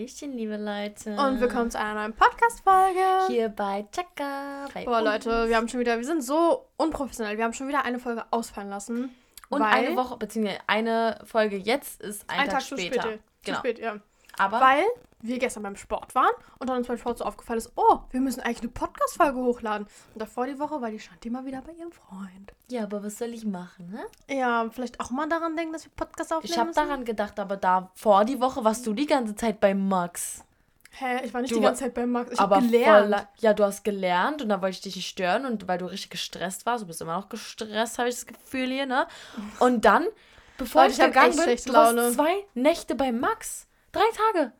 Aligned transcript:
Hallöchen, 0.00 0.32
liebe 0.32 0.56
Leute. 0.56 1.10
Und 1.14 1.40
willkommen 1.42 1.70
zu 1.70 1.78
einer 1.78 1.92
neuen 1.92 2.14
Podcast-Folge. 2.14 3.26
Hier 3.28 3.50
bei 3.50 3.86
Chaka. 3.92 4.66
Bei 4.72 4.86
Boah, 4.86 5.02
Leute, 5.02 5.46
wir 5.46 5.54
haben 5.54 5.68
schon 5.68 5.78
wieder, 5.78 5.98
wir 5.98 6.06
sind 6.06 6.24
so 6.24 6.70
unprofessionell. 6.78 7.36
Wir 7.36 7.44
haben 7.44 7.52
schon 7.52 7.68
wieder 7.68 7.84
eine 7.84 7.98
Folge 7.98 8.24
ausfallen 8.30 8.70
lassen. 8.70 9.14
Und 9.50 9.60
eine 9.60 9.94
Woche, 9.96 10.16
beziehungsweise 10.16 10.60
eine 10.66 11.20
Folge 11.24 11.58
jetzt 11.58 12.00
ist 12.00 12.24
ein, 12.30 12.38
ein 12.40 12.44
Tag, 12.46 12.60
Tag 12.60 12.62
zu 12.62 12.78
später. 12.78 13.02
spät. 13.02 13.18
Zu 13.18 13.24
Genau. 13.44 13.58
spät, 13.58 13.78
ja. 13.78 13.96
Aber 14.38 14.60
Weil 14.60 14.84
wir 15.22 15.38
gestern 15.38 15.62
beim 15.62 15.76
Sport 15.76 16.14
waren 16.14 16.32
und 16.58 16.68
dann 16.68 16.78
uns 16.78 16.86
beim 16.88 16.98
Sport 16.98 17.18
so 17.18 17.24
aufgefallen 17.24 17.58
ist, 17.58 17.72
oh, 17.76 17.98
wir 18.10 18.20
müssen 18.20 18.40
eigentlich 18.40 18.60
eine 18.60 18.70
Podcast-Folge 18.70 19.38
hochladen. 19.38 19.86
Und 20.14 20.20
davor 20.20 20.46
die 20.46 20.58
Woche 20.58 20.80
war 20.80 20.90
die 20.90 20.98
Shanti 20.98 21.30
mal 21.30 21.44
wieder 21.44 21.62
bei 21.62 21.72
ihrem 21.72 21.92
Freund. 21.92 22.52
ja, 22.68 22.84
aber 22.84 23.02
was 23.02 23.18
soll 23.18 23.34
ich 23.34 23.44
machen, 23.44 23.90
ne? 23.90 24.34
Ja, 24.34 24.68
vielleicht 24.70 25.00
auch 25.00 25.10
mal 25.10 25.28
daran 25.28 25.56
denken, 25.56 25.72
dass 25.72 25.84
wir 25.84 25.92
Podcast 25.94 26.32
aufnehmen 26.32 26.52
Ich 26.52 26.58
habe 26.58 26.72
daran 26.72 27.04
gedacht, 27.04 27.38
aber 27.38 27.56
da 27.56 27.90
vor 27.94 28.24
die 28.24 28.40
Woche 28.40 28.64
warst 28.64 28.86
du 28.86 28.92
die 28.94 29.06
ganze 29.06 29.34
Zeit 29.34 29.60
bei 29.60 29.74
Max. 29.74 30.44
Hä, 30.92 31.24
ich 31.24 31.32
war 31.32 31.40
nicht 31.40 31.52
Du 31.52 31.56
die 31.56 31.62
ganze 31.62 31.84
Zeit 31.84 31.94
bei 31.94 32.04
Max. 32.04 32.32
Ich 32.32 32.40
aber 32.40 32.56
voll 32.56 32.68
gelernt. 32.68 33.28
Ja, 33.38 33.54
du 33.54 33.62
hast 33.64 33.84
gelernt 33.84 34.42
und 34.42 34.48
da 34.48 34.60
wollte 34.60 34.74
ich 34.74 34.80
dich 34.80 34.96
nicht 34.96 35.08
stören 35.08 35.46
und 35.46 35.68
weil 35.68 35.78
du 35.78 35.86
richtig 35.86 36.10
gestresst 36.10 36.66
warst, 36.66 36.82
du 36.82 36.86
bist 36.88 37.00
immer 37.00 37.16
noch 37.16 37.28
gestresst, 37.28 37.98
habe 37.98 38.08
ich 38.08 38.16
das 38.16 38.26
Gefühl 38.26 38.68
hier, 38.70 38.86
ne? 38.86 39.06
Und 39.60 39.84
dann, 39.84 40.06
bevor 40.58 40.82
Leute, 40.82 40.92
ich 40.92 40.98
ich 40.98 41.04
hab 41.04 41.12
gegangen 41.12 41.36
bin, 41.36 41.64
du 41.64 41.72
warst 41.72 42.14
zwei 42.14 42.44
Nächte 42.54 42.94
bei 42.96 43.12
Max. 43.12 43.66
Drei 43.92 44.02
Tage. 44.32 44.52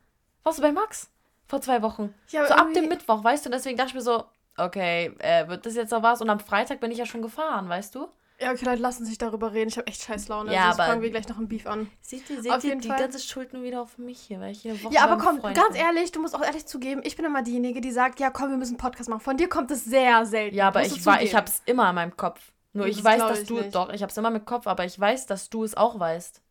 Warst 0.43 0.57
du 0.59 0.61
bei 0.63 0.71
Max? 0.71 1.09
Vor 1.47 1.61
zwei 1.61 1.81
Wochen. 1.81 2.13
Ja, 2.29 2.45
so 2.47 2.53
ab 2.53 2.73
dem 2.73 2.87
Mittwoch, 2.87 3.23
weißt 3.23 3.45
du? 3.45 3.49
Und 3.49 3.53
deswegen 3.55 3.77
dachte 3.77 3.89
ich 3.89 3.95
mir 3.95 4.01
so, 4.01 4.23
okay, 4.57 5.13
äh, 5.19 5.47
wird 5.47 5.65
das 5.65 5.75
jetzt 5.75 5.91
noch 5.91 6.01
was? 6.03 6.21
Und 6.21 6.29
am 6.29 6.39
Freitag 6.39 6.79
bin 6.79 6.91
ich 6.91 6.97
ja 6.97 7.05
schon 7.05 7.21
gefahren, 7.21 7.67
weißt 7.67 7.95
du? 7.95 8.07
Ja, 8.39 8.51
okay, 8.51 8.65
Leute, 8.65 8.81
lassen 8.81 9.05
sich 9.05 9.19
darüber 9.19 9.53
reden. 9.53 9.69
Ich 9.69 9.77
habe 9.77 9.85
echt 9.85 10.01
scheiß 10.01 10.27
Laune. 10.29 10.51
Ja, 10.51 10.63
Sonst 10.63 10.79
aber- 10.79 10.89
fangen 10.89 11.01
wir 11.03 11.11
gleich 11.11 11.27
noch 11.27 11.37
ein 11.37 11.47
Beef 11.47 11.67
an. 11.67 11.91
Seht 12.01 12.27
ihr, 12.29 12.41
seht 12.41 12.51
Auf 12.51 12.63
ihr 12.63 12.75
die 12.75 12.87
Fall. 12.87 12.97
ganze 12.97 13.19
Schuld 13.19 13.53
nur 13.53 13.61
wieder 13.61 13.81
auf 13.81 13.99
mich 13.99 14.19
hier, 14.19 14.39
weil 14.39 14.51
ich 14.53 14.61
hier 14.63 14.81
Woche 14.83 14.93
Ja, 14.95 15.03
aber 15.03 15.23
komm, 15.23 15.39
Freund 15.41 15.55
ganz 15.55 15.73
bin. 15.73 15.77
ehrlich, 15.81 16.11
du 16.11 16.19
musst 16.21 16.35
auch 16.35 16.41
ehrlich 16.41 16.65
zugeben, 16.65 17.01
ich 17.03 17.15
bin 17.15 17.25
immer 17.25 17.43
diejenige, 17.43 17.81
die 17.81 17.91
sagt, 17.91 18.19
ja 18.19 18.31
komm, 18.31 18.49
wir 18.49 18.57
müssen 18.57 18.71
einen 18.71 18.77
Podcast 18.79 19.09
machen. 19.09 19.19
Von 19.19 19.37
dir 19.37 19.47
kommt 19.47 19.69
es 19.69 19.85
sehr 19.85 20.25
selten. 20.25 20.55
Ja, 20.55 20.69
aber 20.69 20.83
ich, 20.83 21.05
war, 21.05 21.21
ich 21.21 21.35
hab's 21.35 21.61
immer 21.67 21.87
in 21.89 21.95
meinem 21.95 22.17
Kopf. 22.17 22.39
Nur 22.73 22.87
Das 22.87 22.97
ich 22.97 23.03
weiß, 23.03 23.19
dass 23.19 23.39
ich 23.41 23.47
du, 23.47 23.57
nicht. 23.59 23.75
doch, 23.75 23.89
ich 23.93 24.01
hab's 24.01 24.17
immer 24.17 24.33
im 24.33 24.43
Kopf, 24.45 24.65
aber 24.65 24.85
ich 24.85 24.97
weiß, 24.99 25.27
dass 25.27 25.49
du 25.51 25.63
es 25.63 25.75
auch 25.77 25.99
weißt. 25.99 26.41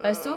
Weißt 0.00 0.26
du? 0.26 0.30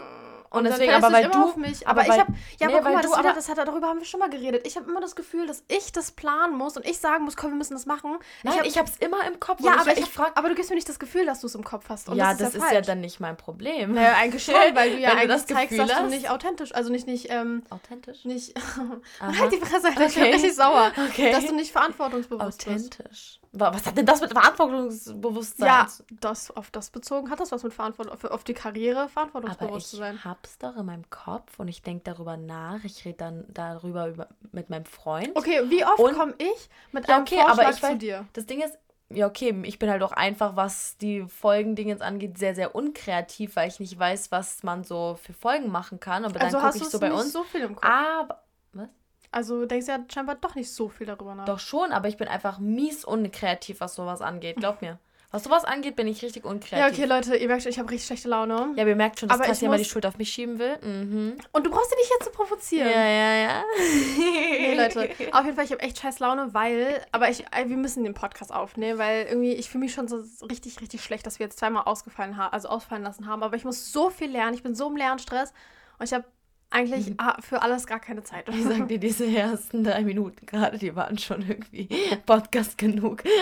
Und, 0.50 0.64
deswegen, 0.64 0.92
aber 0.94 1.12
weil 1.12 1.28
du, 1.28 1.52
mich. 1.58 1.86
aber 1.86 2.00
Aber, 2.02 2.14
ich 2.14 2.18
habe, 2.20 2.32
ja, 2.58 2.66
nee, 2.68 2.72
aber 2.72 2.76
guck 2.76 2.84
weil 2.86 2.94
mal, 2.94 3.02
du 3.02 3.08
das, 3.08 3.18
wieder, 3.18 3.28
aber- 3.30 3.36
das 3.36 3.48
hat, 3.48 3.58
darüber 3.58 3.86
haben 3.88 3.98
wir 3.98 4.06
schon 4.06 4.20
mal 4.20 4.30
geredet. 4.30 4.66
Ich 4.66 4.76
habe 4.76 4.88
immer 4.90 5.00
das 5.00 5.14
Gefühl, 5.14 5.46
dass 5.46 5.62
ich 5.68 5.92
das 5.92 6.12
planen 6.12 6.56
muss 6.56 6.76
und 6.76 6.86
ich 6.86 6.98
sagen 6.98 7.24
muss, 7.24 7.36
komm, 7.36 7.50
wir 7.50 7.56
müssen 7.58 7.74
das 7.74 7.84
machen. 7.86 8.16
nein, 8.42 8.58
ich 8.64 8.78
hab's 8.78 8.96
immer 8.98 9.26
im 9.26 9.38
Kopf. 9.40 9.60
ja, 9.60 9.72
aber 9.78 9.92
ich, 9.92 9.98
ich, 10.00 10.06
frag, 10.10 10.32
aber 10.38 10.48
du 10.48 10.54
gibst 10.54 10.70
mir 10.70 10.76
nicht 10.76 10.88
das 10.88 10.98
Gefühl, 10.98 11.26
dass 11.26 11.40
du 11.40 11.46
es 11.48 11.54
im 11.54 11.64
Kopf 11.64 11.84
hast. 11.88 12.08
Und 12.08 12.16
ja, 12.16 12.30
das, 12.30 12.38
das 12.38 12.48
ist 12.50 12.54
ist 12.62 12.68
ja, 12.70 12.74
ja 12.76 12.80
dann 12.80 13.00
nicht 13.00 13.20
mein 13.20 13.36
Problem. 13.36 13.92
Naja, 13.92 14.14
eigentlich 14.16 14.42
schon, 14.44 14.54
weil 14.74 14.92
du 14.92 14.98
ja 14.98 15.10
du 15.10 15.16
eigentlich 15.16 15.28
das 15.28 15.46
zeigst, 15.46 15.70
Gefühl 15.70 15.86
dass 15.86 15.96
du 15.98 16.02
hast. 16.04 16.10
nicht 16.10 16.30
authentisch, 16.30 16.74
also 16.74 16.90
nicht, 16.90 17.06
nicht, 17.06 17.26
ähm, 17.30 17.62
Authentisch? 17.70 18.24
nicht, 18.24 18.54
halt 19.20 19.52
die 19.52 19.58
Fresse, 19.58 19.88
Alter, 19.88 20.06
ich 20.06 20.14
bin 20.14 20.22
Okay. 20.24 20.32
richtig 20.32 20.54
sauer, 20.54 20.92
Okay. 21.10 21.30
dass 21.32 21.46
du 21.46 21.54
nicht 21.54 21.72
verantwortungsbewusst 21.72 22.64
bist. 22.64 22.68
Authentisch. 23.00 23.40
Wa- 23.60 23.72
Was 23.74 23.86
hat 23.86 23.96
denn 23.96 24.06
das 24.06 24.20
mit 24.20 24.32
Verantwortungsbewusstsein? 24.32 25.66
Ja, 25.68 25.86
das, 26.20 26.50
auf 26.50 26.70
das 26.70 26.90
bezogen 26.90 27.30
hat 27.30 27.40
das 27.40 27.52
was 27.52 27.62
mit 27.62 27.72
Verantwortung, 27.72 28.18
auf, 28.30 28.44
die 28.44 28.54
Karriere 28.54 29.00
aber 29.00 29.08
verantwortungsbewusst 29.10 29.86
ich 29.86 29.90
zu 29.90 29.96
sein. 29.96 30.24
hab's 30.24 30.58
doch 30.58 30.76
in 30.76 30.86
meinem 30.86 31.08
Kopf 31.10 31.58
und 31.58 31.68
ich 31.68 31.82
denke 31.82 32.02
darüber 32.04 32.36
nach. 32.36 32.84
Ich 32.84 33.04
rede 33.04 33.16
dann 33.18 33.44
darüber 33.48 34.08
über, 34.08 34.28
mit 34.52 34.70
meinem 34.70 34.84
Freund. 34.84 35.30
Okay, 35.34 35.62
wie 35.68 35.84
oft 35.84 35.96
komme 36.16 36.34
ich 36.38 36.68
mit 36.92 37.08
Ja, 37.08 37.16
einem 37.16 37.24
okay, 37.24 37.36
Vorschlag 37.36 37.52
aber 37.64 37.70
ich 37.70 37.80
zu 37.80 37.86
weiß- 37.86 37.98
dir? 37.98 38.26
Das 38.32 38.46
Ding 38.46 38.60
ist, 38.62 38.76
ja, 39.10 39.26
okay, 39.26 39.58
ich 39.64 39.78
bin 39.78 39.88
halt 39.90 40.02
auch 40.02 40.12
einfach, 40.12 40.54
was 40.56 40.98
die 40.98 41.22
Folgendingens 41.28 42.02
angeht, 42.02 42.36
sehr, 42.36 42.54
sehr 42.54 42.74
unkreativ, 42.74 43.56
weil 43.56 43.68
ich 43.68 43.80
nicht 43.80 43.98
weiß, 43.98 44.30
was 44.30 44.62
man 44.62 44.84
so 44.84 45.18
für 45.22 45.32
Folgen 45.32 45.70
machen 45.70 45.98
kann. 45.98 46.24
Aber 46.26 46.38
Also 46.40 46.58
dann 46.58 46.66
gucke 46.72 46.84
ich 46.84 46.90
so 46.90 47.00
bei 47.00 47.08
nicht 47.08 47.18
uns. 47.18 47.32
so 47.32 47.42
viel 47.44 47.62
im 47.62 47.74
Kopf. 47.74 47.84
Aber. 47.88 48.42
Was? 48.74 48.88
Also 49.30 49.66
denkst 49.66 49.86
du 49.86 49.92
ja 49.92 49.98
scheinbar 50.12 50.36
doch 50.36 50.54
nicht 50.54 50.70
so 50.72 50.88
viel 50.88 51.06
darüber 51.06 51.34
nach. 51.34 51.44
Doch 51.44 51.58
schon, 51.58 51.92
aber 51.92 52.08
ich 52.08 52.16
bin 52.16 52.28
einfach 52.28 52.58
mies 52.58 53.04
unkreativ, 53.04 53.80
was 53.80 53.94
sowas 53.94 54.22
angeht. 54.22 54.56
Glaub 54.56 54.80
mir. 54.82 54.98
Was 55.30 55.44
sowas 55.44 55.66
angeht, 55.66 55.94
bin 55.94 56.06
ich 56.06 56.22
richtig 56.22 56.44
Ja, 56.46 56.50
unkreativ. 56.50 56.96
okay, 56.98 57.04
Leute, 57.04 57.36
ihr 57.36 57.48
merkt 57.48 57.62
schon, 57.62 57.70
ich 57.70 57.78
habe 57.78 57.90
richtig 57.90 58.06
schlechte 58.06 58.28
Laune. 58.30 58.72
Ja, 58.76 58.86
ihr 58.86 58.96
merkt 58.96 59.20
schon, 59.20 59.28
dass 59.28 59.38
Katja 59.38 59.66
immer 59.66 59.76
die 59.76 59.82
muss- 59.82 59.90
Schuld 59.90 60.06
auf 60.06 60.16
mich 60.16 60.30
schieben 60.30 60.58
will. 60.58 60.78
Mhm. 60.80 61.36
Und 61.52 61.66
du 61.66 61.70
brauchst 61.70 61.90
sie 61.90 61.96
nicht 61.96 62.10
jetzt 62.10 62.24
zu 62.24 62.30
provozieren. 62.30 62.88
Ja, 62.88 63.06
ja, 63.06 63.34
ja. 63.34 63.62
Nee, 64.16 64.74
Leute, 64.74 65.10
auf 65.32 65.44
jeden 65.44 65.54
Fall, 65.56 65.64
ich 65.66 65.72
habe 65.72 65.82
echt 65.82 65.98
scheiß 65.98 66.18
Laune, 66.20 66.54
weil, 66.54 67.04
aber 67.12 67.28
ich, 67.28 67.44
äh, 67.52 67.68
wir 67.68 67.76
müssen 67.76 68.04
den 68.04 68.14
Podcast 68.14 68.50
aufnehmen, 68.54 68.98
weil 68.98 69.26
irgendwie, 69.26 69.52
ich 69.52 69.68
fühle 69.68 69.84
mich 69.84 69.92
schon 69.92 70.08
so 70.08 70.24
richtig, 70.46 70.80
richtig 70.80 71.02
schlecht, 71.04 71.26
dass 71.26 71.38
wir 71.38 71.44
jetzt 71.44 71.58
zweimal 71.58 71.82
ausgefallen 71.84 72.38
haben, 72.38 72.54
also 72.54 72.68
ausfallen 72.68 73.02
lassen 73.02 73.26
haben, 73.26 73.42
aber 73.42 73.54
ich 73.56 73.64
muss 73.66 73.92
so 73.92 74.08
viel 74.08 74.30
lernen, 74.30 74.54
ich 74.54 74.62
bin 74.62 74.74
so 74.74 74.88
im 74.88 74.96
Lernstress 74.96 75.52
und 75.98 76.06
ich 76.06 76.14
habe 76.14 76.24
eigentlich 76.70 77.14
ah, 77.18 77.40
für 77.40 77.62
alles 77.62 77.86
gar 77.86 77.98
keine 77.98 78.22
Zeit. 78.22 78.46
Ich 78.50 78.62
sag 78.62 78.88
dir, 78.88 78.98
diese 78.98 79.24
ersten 79.26 79.84
drei 79.84 80.02
Minuten 80.02 80.44
gerade, 80.44 80.76
die 80.78 80.94
waren 80.94 81.16
schon 81.16 81.40
irgendwie 81.42 81.88
Podcast 82.26 82.76
genug. 82.78 83.22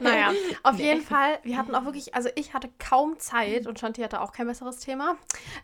Naja, 0.00 0.32
auf 0.62 0.76
Nee. 0.76 0.84
jeden 0.84 1.02
Fall, 1.02 1.38
wir 1.42 1.56
hatten 1.56 1.74
auch 1.74 1.84
wirklich, 1.84 2.14
also 2.14 2.28
ich 2.34 2.54
hatte 2.54 2.68
kaum 2.78 3.18
Zeit 3.18 3.66
und 3.66 3.78
Shanti 3.78 4.00
hatte 4.02 4.20
auch 4.20 4.32
kein 4.32 4.46
besseres 4.46 4.78
Thema. 4.78 5.16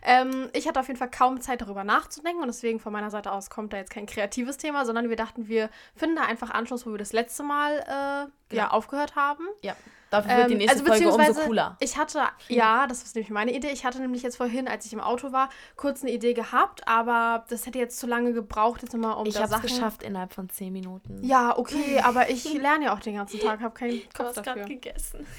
Ähm, 0.03 0.49
ich 0.53 0.67
hatte 0.67 0.79
auf 0.79 0.87
jeden 0.87 0.99
Fall 0.99 1.09
kaum 1.09 1.41
Zeit, 1.41 1.61
darüber 1.61 1.83
nachzudenken 1.83 2.41
und 2.41 2.47
deswegen 2.47 2.79
von 2.79 2.93
meiner 2.93 3.09
Seite 3.09 3.31
aus 3.31 3.49
kommt 3.49 3.73
da 3.73 3.77
jetzt 3.77 3.91
kein 3.91 4.05
kreatives 4.05 4.57
Thema, 4.57 4.85
sondern 4.85 5.09
wir 5.09 5.15
dachten, 5.15 5.47
wir 5.47 5.69
finden 5.95 6.15
da 6.15 6.23
einfach 6.23 6.51
Anschluss, 6.51 6.85
wo 6.85 6.91
wir 6.91 6.97
das 6.97 7.13
letzte 7.13 7.43
Mal 7.43 8.29
äh, 8.46 8.46
Genau. 8.49 8.63
ja, 8.63 8.69
aufgehört 8.71 9.15
haben. 9.15 9.45
Ja, 9.61 9.75
dafür 10.09 10.37
wird 10.37 10.49
die 10.49 10.53
Ähm, 10.53 10.57
nächste 10.59 10.79
also 10.79 10.85
Folge 10.85 11.05
umso 11.07 11.17
beziehungsweise 11.17 11.47
cooler. 11.47 11.77
Ich 11.81 11.97
hatte, 11.97 12.21
ja, 12.47 12.87
das 12.87 13.03
ist 13.03 13.15
nämlich 13.15 13.29
meine 13.29 13.53
Idee. 13.53 13.69
Ich 13.71 13.83
hatte 13.85 13.99
nämlich 13.99 14.21
jetzt 14.23 14.37
vorhin, 14.37 14.67
als 14.67 14.85
ich 14.85 14.93
im 14.93 15.01
Auto 15.01 15.31
war, 15.33 15.49
kurz 15.75 16.01
eine 16.01 16.11
Idee 16.11 16.33
gehabt, 16.33 16.87
aber 16.87 17.45
das 17.49 17.65
hätte 17.65 17.77
jetzt 17.79 17.99
zu 17.99 18.07
lange 18.07 18.31
gebraucht, 18.33 18.81
jetzt 18.83 18.93
nochmal 18.93 19.17
um 19.17 19.25
Ich 19.25 19.37
hab's 19.37 19.49
Sachen. 19.49 19.63
geschafft 19.63 20.03
innerhalb 20.03 20.33
von 20.33 20.49
zehn 20.49 20.71
Minuten. 20.71 21.23
Ja, 21.25 21.57
okay, 21.57 21.99
aber 22.01 22.29
ich 22.29 22.51
lerne 22.53 22.85
ja 22.85 22.93
auch 22.95 22.99
den 23.01 23.15
ganzen 23.15 23.39
Tag, 23.39 23.59
habe 23.59 23.73
keinen 23.73 23.99
Du 24.13 24.17
Kopf 24.17 24.27
hast 24.27 24.35
gerade 24.43 24.61
dafür. 24.61 24.65
gegessen. 24.75 25.27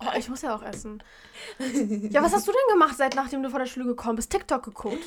Oh, 0.00 0.10
ich 0.18 0.28
muss 0.28 0.42
ja 0.42 0.54
auch 0.54 0.62
essen. 0.62 1.02
Ja, 2.10 2.22
was 2.22 2.34
hast 2.34 2.46
du 2.46 2.52
denn 2.52 2.60
gemacht, 2.72 2.96
seit 2.98 3.14
nachdem 3.14 3.42
du 3.42 3.48
vor 3.48 3.60
der 3.60 3.66
Schule 3.66 3.86
gekommen 3.86 4.16
bist? 4.16 4.30
TikTok 4.30 4.62
geguckt. 4.64 4.98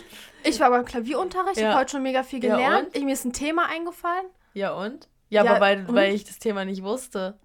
Ich 0.43 0.59
war 0.59 0.69
beim 0.71 0.85
Klavierunterricht, 0.85 1.57
ich 1.57 1.61
Ja. 1.63 1.71
habe 1.71 1.81
heute 1.81 1.91
schon 1.91 2.03
mega 2.03 2.23
viel 2.23 2.43
Ja, 2.43 2.55
gelernt. 2.55 2.87
und? 2.87 2.95
ich, 2.95 3.03
mir 3.03 3.13
ist 3.13 3.25
ein 3.25 3.33
Thema 3.33 3.67
eingefallen. 3.67 4.25
Ja, 4.53 4.73
und? 4.73 5.07
Ja, 5.29 5.43
Ja, 5.43 5.51
aber 5.51 5.61
weil, 5.61 5.85
und? 5.85 5.95
weil 5.95 6.13
ich 6.13 6.23
das 6.23 6.39
Thema 6.39 6.65
nicht 6.65 6.83
wusste. 6.83 7.37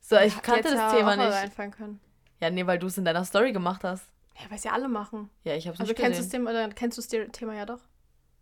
So, 0.00 0.16
ich 0.16 0.34
Hätte 0.34 0.42
kannte 0.42 0.62
das 0.64 0.72
ja 0.74 0.94
Thema 0.96 1.16
nicht. 1.16 1.32
Einfallen 1.32 1.70
können. 1.70 2.00
Ja, 2.40 2.50
nee, 2.50 2.66
weil 2.66 2.78
du 2.78 2.86
es 2.88 2.98
in 2.98 3.04
deiner 3.04 3.24
Story 3.24 3.52
gemacht 3.52 3.84
hast. 3.84 4.06
Ja, 4.36 4.50
weil 4.50 4.56
es 4.58 4.64
ja 4.64 4.72
alle 4.72 4.88
machen. 4.88 5.30
Ja, 5.44 5.54
ich 5.54 5.68
hab's 5.68 5.78
Also 5.80 5.92
nicht 5.92 6.00
kennst 6.00 6.18
gesehen. 6.18 6.30
Thema, 6.30 6.50
oder 6.50 6.68
kennst 6.70 6.98
du 6.98 7.02
das 7.18 7.30
Thema 7.32 7.54
ja 7.54 7.66
doch. 7.66 7.80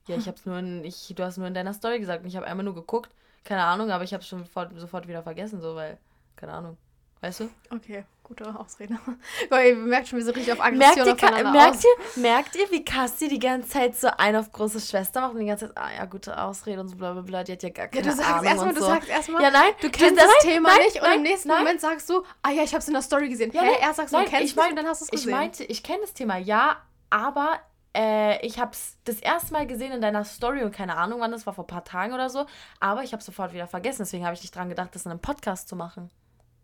Ja, 0.06 0.16
ich 0.16 0.26
hab's 0.26 0.46
nur 0.46 0.58
in, 0.58 0.84
ich, 0.84 1.12
du 1.14 1.22
hast 1.22 1.36
nur 1.36 1.46
in 1.46 1.54
deiner 1.54 1.74
Story 1.74 2.00
gesagt 2.00 2.22
und 2.22 2.28
ich 2.28 2.36
habe 2.36 2.46
einmal 2.46 2.64
nur 2.64 2.74
geguckt. 2.74 3.10
Keine 3.44 3.62
Ahnung, 3.64 3.90
aber 3.90 4.04
ich 4.04 4.14
hab's 4.14 4.26
schon 4.26 4.40
sofort, 4.40 4.72
sofort 4.78 5.06
wieder 5.08 5.22
vergessen, 5.22 5.60
so, 5.60 5.74
weil, 5.74 5.98
keine 6.36 6.52
Ahnung. 6.52 6.76
Weißt 7.20 7.40
du? 7.40 7.50
Okay, 7.70 8.04
gute 8.30 8.58
Ausrede. 8.58 8.96
Weil 9.50 9.68
ihr 9.70 9.76
merkt 9.76 10.08
schon, 10.08 10.18
wie 10.18 10.22
so 10.22 10.30
richtig 10.32 10.52
auf 10.52 10.58
Merkt 10.58 10.82
Aggression 10.98 11.06
ihr, 11.08 11.16
Ka- 11.16 11.26
aufeinander 11.26 11.52
merkt, 11.52 11.76
aus. 11.76 11.84
ihr, 11.84 12.22
merkt 12.22 12.56
ihr, 12.56 12.70
wie 12.70 12.84
Kassi 12.84 13.28
die 13.28 13.38
ganze 13.38 13.68
Zeit 13.68 13.96
so 13.96 14.08
ein 14.16 14.36
auf 14.36 14.50
große 14.52 14.80
Schwester 14.80 15.20
macht 15.20 15.34
und 15.34 15.40
die 15.40 15.46
ganze 15.46 15.66
Zeit, 15.68 15.76
ah 15.76 15.90
ja, 15.94 16.04
gute 16.06 16.40
Ausrede 16.40 16.80
und 16.80 16.88
so 16.88 16.96
bla 16.96 17.12
bla 17.12 17.22
bla, 17.22 17.44
die 17.44 17.52
hat 17.52 17.62
ja 17.62 17.68
gar 17.70 17.86
Ja, 17.86 17.90
keine 17.90 18.02
du 18.04 18.12
sagst 18.12 18.30
Ahnung 18.30 18.44
erstmal, 18.44 18.68
und 18.68 18.76
du 18.76 18.80
so. 18.80 18.86
sagst 18.86 19.08
erstmal, 19.08 19.42
ja, 19.42 19.50
nein, 19.50 19.72
du 19.80 19.90
kennst 19.90 20.16
nein, 20.16 20.26
das 20.26 20.38
Thema 20.42 20.68
nein, 20.70 20.78
nicht 20.78 20.96
und 20.96 21.02
nein, 21.02 21.16
im 21.16 21.22
nächsten 21.22 21.48
nein. 21.48 21.58
Moment 21.58 21.80
sagst 21.80 22.08
du, 22.08 22.22
ah 22.42 22.50
ja, 22.50 22.62
ich 22.62 22.74
hab's 22.74 22.86
in 22.88 22.94
der 22.94 23.02
Story 23.02 23.28
gesehen. 23.28 23.50
Ja, 23.52 23.62
Hä? 23.62 23.76
Erst 23.80 23.96
sagst 23.96 24.12
du, 24.14 24.16
nein, 24.16 24.26
du 24.26 24.30
kennst 24.30 24.46
ich 24.50 24.56
mein- 24.56 24.70
und 24.70 24.76
dann 24.76 24.86
hast 24.86 25.00
du 25.00 25.04
es 25.04 25.12
Ich 25.12 25.20
gesehen. 25.22 25.30
meinte, 25.32 25.64
ich 25.64 25.82
kenne 25.82 26.00
das 26.02 26.14
Thema, 26.14 26.36
ja, 26.38 26.76
aber 27.10 27.58
äh, 27.96 28.46
ich 28.46 28.60
habe 28.60 28.70
es 28.70 28.96
das 29.04 29.16
erste 29.18 29.52
Mal 29.52 29.66
gesehen 29.66 29.90
in 29.90 30.00
deiner 30.00 30.24
Story 30.24 30.62
und 30.62 30.70
keine 30.72 30.96
Ahnung, 30.96 31.18
wann 31.20 31.32
das 31.32 31.44
war, 31.46 31.54
vor 31.54 31.64
ein 31.64 31.66
paar 31.66 31.84
Tagen 31.84 32.12
oder 32.12 32.30
so. 32.30 32.46
Aber 32.78 33.02
ich 33.02 33.12
habe 33.12 33.20
sofort 33.22 33.52
wieder 33.52 33.66
vergessen, 33.66 34.02
deswegen 34.02 34.24
habe 34.24 34.34
ich 34.34 34.42
nicht 34.42 34.54
dran 34.54 34.68
gedacht, 34.68 34.94
das 34.94 35.04
in 35.06 35.10
einem 35.10 35.18
Podcast 35.20 35.68
zu 35.68 35.74
machen. 35.74 36.08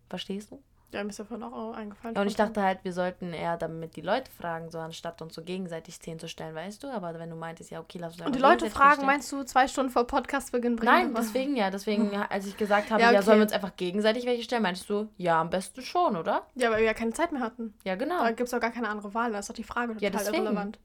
Verstehst 0.08 0.52
du? 0.52 0.62
Ja, 0.92 1.02
mir 1.04 1.10
ist 1.10 1.18
ja 1.18 1.24
vorhin 1.24 1.44
auch 1.44 1.74
eingefallen. 1.74 2.14
Ja, 2.14 2.22
und 2.22 2.28
ich 2.28 2.36
dachte 2.36 2.62
halt, 2.62 2.78
wir 2.84 2.92
sollten 2.92 3.32
eher 3.32 3.56
damit 3.56 3.96
die 3.96 4.00
Leute 4.00 4.30
fragen, 4.30 4.70
so 4.70 4.78
anstatt 4.78 5.20
uns 5.20 5.34
so 5.34 5.42
gegenseitig 5.42 5.94
Szenen 5.96 6.18
zu 6.18 6.28
stellen, 6.28 6.54
weißt 6.54 6.82
du? 6.84 6.88
Aber 6.88 7.18
wenn 7.18 7.28
du 7.30 7.36
meintest, 7.36 7.70
ja, 7.70 7.80
okay, 7.80 7.98
lass 7.98 8.14
uns 8.14 8.26
Und 8.26 8.34
die 8.34 8.40
Leute 8.40 8.70
fragen, 8.70 8.92
stellen. 8.94 9.06
meinst 9.06 9.30
du, 9.32 9.42
zwei 9.44 9.68
Stunden 9.68 9.90
vor 9.90 10.06
Podcastbeginn 10.06 10.76
bringen? 10.76 10.92
Nein, 10.92 11.14
deswegen 11.14 11.56
ja. 11.56 11.70
Deswegen, 11.70 12.14
als 12.16 12.46
ich 12.46 12.56
gesagt 12.56 12.90
habe, 12.90 13.02
Ja, 13.02 13.10
ja, 13.10 13.18
okay. 13.18 13.26
sollen 13.26 13.38
wir 13.38 13.42
uns 13.44 13.52
einfach 13.52 13.76
gegenseitig 13.76 14.24
welche 14.26 14.42
stellen, 14.44 14.62
meintest 14.62 14.88
du, 14.88 15.08
ja, 15.16 15.40
am 15.40 15.50
besten 15.50 15.82
schon, 15.82 16.16
oder? 16.16 16.46
Ja, 16.54 16.70
weil 16.70 16.78
wir 16.78 16.86
ja 16.86 16.94
keine 16.94 17.12
Zeit 17.12 17.32
mehr 17.32 17.42
hatten. 17.42 17.74
Ja, 17.84 17.94
genau. 17.96 18.20
Da 18.22 18.30
gibt 18.30 18.48
es 18.48 18.54
auch 18.54 18.60
gar 18.60 18.70
keine 18.70 18.88
andere 18.88 19.12
Wahl. 19.14 19.32
Da 19.32 19.38
ist 19.40 19.50
doch 19.50 19.54
die 19.54 19.64
Frage 19.64 19.94
Ja, 19.98 20.10
total 20.10 20.24
deswegen. 20.24 20.44
irrelevant. 20.44 20.78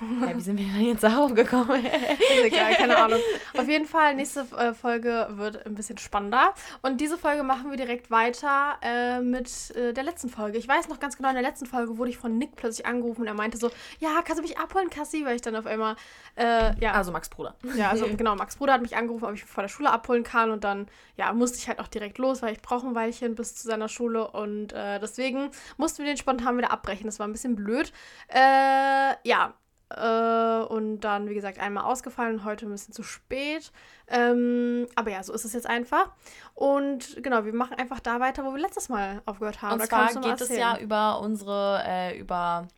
Ja, 0.00 0.36
wie 0.36 0.40
sind 0.40 0.58
wir 0.58 0.66
denn 0.66 0.86
jetzt 0.86 1.04
darauf 1.04 1.34
gekommen? 1.34 1.84
Ist 1.86 2.44
egal, 2.44 2.74
keine 2.74 2.96
Ahnung. 2.96 3.20
Auf 3.56 3.68
jeden 3.68 3.86
Fall, 3.86 4.16
nächste 4.16 4.40
äh, 4.58 4.74
Folge 4.74 5.28
wird 5.30 5.64
ein 5.66 5.74
bisschen 5.76 5.98
spannender. 5.98 6.52
Und 6.82 7.00
diese 7.00 7.16
Folge 7.16 7.44
machen 7.44 7.70
wir 7.70 7.76
direkt 7.76 8.10
weiter 8.10 8.76
äh, 8.82 9.20
mit 9.20 9.70
äh, 9.76 9.92
der 9.92 10.02
letzten 10.02 10.28
Folge. 10.28 10.58
Ich 10.58 10.66
weiß 10.66 10.88
noch 10.88 10.98
ganz 10.98 11.16
genau, 11.16 11.28
in 11.28 11.34
der 11.34 11.44
letzten 11.44 11.66
Folge 11.66 11.96
wurde 11.96 12.10
ich 12.10 12.18
von 12.18 12.36
Nick 12.36 12.56
plötzlich 12.56 12.86
angerufen 12.86 13.20
und 13.22 13.28
er 13.28 13.34
meinte 13.34 13.56
so, 13.56 13.70
ja, 14.00 14.20
kannst 14.24 14.38
du 14.38 14.42
mich 14.42 14.58
abholen, 14.58 14.90
Cassie? 14.90 15.24
Weil 15.24 15.36
ich 15.36 15.42
dann 15.42 15.54
auf 15.54 15.66
einmal, 15.66 15.94
äh, 16.34 16.72
ja, 16.80 16.92
Also 16.92 17.12
Max 17.12 17.28
Bruder. 17.28 17.54
ja, 17.76 17.90
also 17.90 18.06
genau, 18.16 18.34
Max 18.34 18.56
Bruder 18.56 18.72
hat 18.74 18.82
mich 18.82 18.96
angerufen, 18.96 19.24
ob 19.26 19.34
ich 19.34 19.44
vor 19.44 19.62
der 19.62 19.68
Schule 19.68 19.90
abholen 19.90 20.24
kann 20.24 20.50
und 20.50 20.64
dann, 20.64 20.88
ja, 21.16 21.32
musste 21.32 21.58
ich 21.58 21.68
halt 21.68 21.78
auch 21.78 21.88
direkt 21.88 22.18
los, 22.18 22.42
weil 22.42 22.52
ich 22.52 22.60
brauche 22.62 22.86
ein 22.86 22.96
Weilchen 22.96 23.36
bis 23.36 23.54
zu 23.54 23.68
seiner 23.68 23.88
Schule 23.88 24.28
und 24.28 24.72
äh, 24.72 24.98
deswegen 24.98 25.50
mussten 25.76 26.02
wir 26.02 26.10
den 26.10 26.16
spontan 26.16 26.58
wieder 26.58 26.72
abbrechen. 26.72 27.06
Das 27.06 27.20
war 27.20 27.28
ein 27.28 27.32
bisschen 27.32 27.54
blöd. 27.54 27.92
Äh, 28.28 29.14
ja, 29.22 29.54
Äh, 29.96 30.64
und 30.66 31.00
dann, 31.00 31.28
wie 31.28 31.34
gesagt, 31.34 31.58
einmal 31.58 31.84
ausgefallen 31.84 32.38
und 32.38 32.44
heute 32.44 32.66
ein 32.66 32.72
bisschen 32.72 32.94
zu 32.94 33.02
spät. 33.02 33.72
Ähm, 34.08 34.86
aber 34.94 35.10
ja, 35.10 35.22
so 35.22 35.32
ist 35.32 35.44
es 35.44 35.52
jetzt 35.52 35.66
einfach. 35.66 36.10
Und 36.54 37.22
genau, 37.22 37.44
wir 37.44 37.54
machen 37.54 37.76
einfach 37.76 38.00
da 38.00 38.20
weiter, 38.20 38.44
wo 38.44 38.52
wir 38.52 38.60
letztes 38.60 38.88
Mal 38.88 39.22
aufgehört 39.24 39.62
haben. 39.62 39.74
Und 39.74 39.80
da 39.80 40.08
zwar 40.08 40.22
geht 40.22 40.40
es 40.40 40.50
ja 40.50 40.78
über 40.78 41.20
unsere, 41.20 41.82
äh, 41.86 42.18
über 42.18 42.68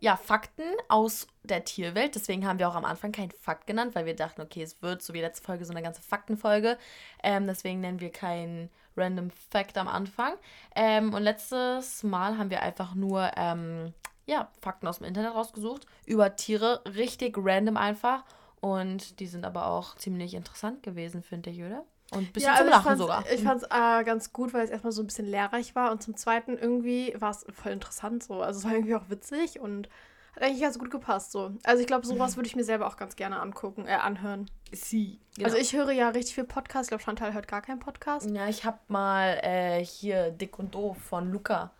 ja, 0.00 0.16
Fakten 0.16 0.64
aus 0.88 1.28
der 1.44 1.64
Tierwelt. 1.64 2.16
Deswegen 2.16 2.46
haben 2.46 2.58
wir 2.58 2.68
auch 2.68 2.74
am 2.74 2.84
Anfang 2.84 3.12
keinen 3.12 3.30
Fakt 3.30 3.68
genannt, 3.68 3.94
weil 3.94 4.04
wir 4.04 4.16
dachten, 4.16 4.40
okay, 4.40 4.62
es 4.62 4.82
wird 4.82 5.00
so 5.00 5.14
wie 5.14 5.20
letzte 5.20 5.44
Folge 5.44 5.64
so 5.64 5.72
eine 5.72 5.82
ganze 5.82 6.02
Faktenfolge. 6.02 6.76
Ähm, 7.22 7.46
deswegen 7.46 7.80
nennen 7.80 8.00
wir 8.00 8.10
keinen 8.10 8.68
Random 8.96 9.30
Fact 9.30 9.78
am 9.78 9.88
Anfang. 9.88 10.34
Ähm, 10.74 11.14
und 11.14 11.22
letztes 11.22 12.02
Mal 12.02 12.36
haben 12.36 12.50
wir 12.50 12.62
einfach 12.62 12.94
nur 12.94 13.30
ähm, 13.36 13.94
ja, 14.26 14.50
Fakten 14.60 14.86
aus 14.86 14.98
dem 14.98 15.06
Internet 15.06 15.34
rausgesucht 15.34 15.86
über 16.06 16.36
Tiere. 16.36 16.82
Richtig 16.86 17.36
random 17.38 17.76
einfach. 17.76 18.24
Und 18.60 19.18
die 19.18 19.26
sind 19.26 19.44
aber 19.44 19.66
auch 19.66 19.96
ziemlich 19.96 20.34
interessant 20.34 20.82
gewesen, 20.82 21.22
finde 21.22 21.50
ich, 21.50 21.62
oder? 21.62 21.84
Und 22.12 22.28
ein 22.28 22.32
bisschen 22.32 22.52
ja, 22.52 22.58
zum 22.58 22.68
also 22.68 22.78
Lachen 22.88 22.98
sogar. 22.98 23.24
Ich 23.32 23.42
fand 23.42 23.62
es 23.62 23.68
äh, 23.68 24.04
ganz 24.04 24.32
gut, 24.32 24.52
weil 24.52 24.64
es 24.64 24.70
erstmal 24.70 24.92
so 24.92 25.02
ein 25.02 25.06
bisschen 25.06 25.26
lehrreich 25.26 25.74
war 25.74 25.90
und 25.90 26.02
zum 26.02 26.16
Zweiten 26.16 26.58
irgendwie 26.58 27.14
war 27.18 27.30
es 27.30 27.44
voll 27.52 27.72
interessant 27.72 28.22
so. 28.22 28.42
Also 28.42 28.60
es 28.60 28.64
war 28.64 28.72
irgendwie 28.72 28.94
auch 28.94 29.08
witzig 29.08 29.58
und 29.58 29.88
hat 30.36 30.44
eigentlich 30.44 30.60
ganz 30.60 30.78
gut 30.78 30.90
gepasst 30.90 31.32
so. 31.32 31.52
Also 31.64 31.80
ich 31.80 31.86
glaube, 31.86 32.06
sowas 32.06 32.36
würde 32.36 32.46
ich 32.46 32.54
mir 32.54 32.64
selber 32.64 32.86
auch 32.86 32.96
ganz 32.96 33.16
gerne 33.16 33.40
angucken, 33.40 33.86
äh, 33.86 33.94
anhören. 33.94 34.50
Sie. 34.70 35.18
Genau. 35.36 35.46
Also 35.46 35.58
ich 35.58 35.72
höre 35.72 35.90
ja 35.90 36.10
richtig 36.10 36.34
viel 36.34 36.44
Podcast. 36.44 36.84
Ich 36.84 36.88
glaube, 36.88 37.02
Chantal 37.02 37.34
hört 37.34 37.48
gar 37.48 37.62
keinen 37.62 37.80
Podcast. 37.80 38.30
Ja, 38.30 38.46
ich 38.46 38.64
hab 38.64 38.88
mal 38.90 39.40
äh, 39.42 39.84
hier 39.84 40.30
Dick 40.30 40.58
und 40.58 40.74
Doof 40.74 40.98
von 40.98 41.32
Luca 41.32 41.72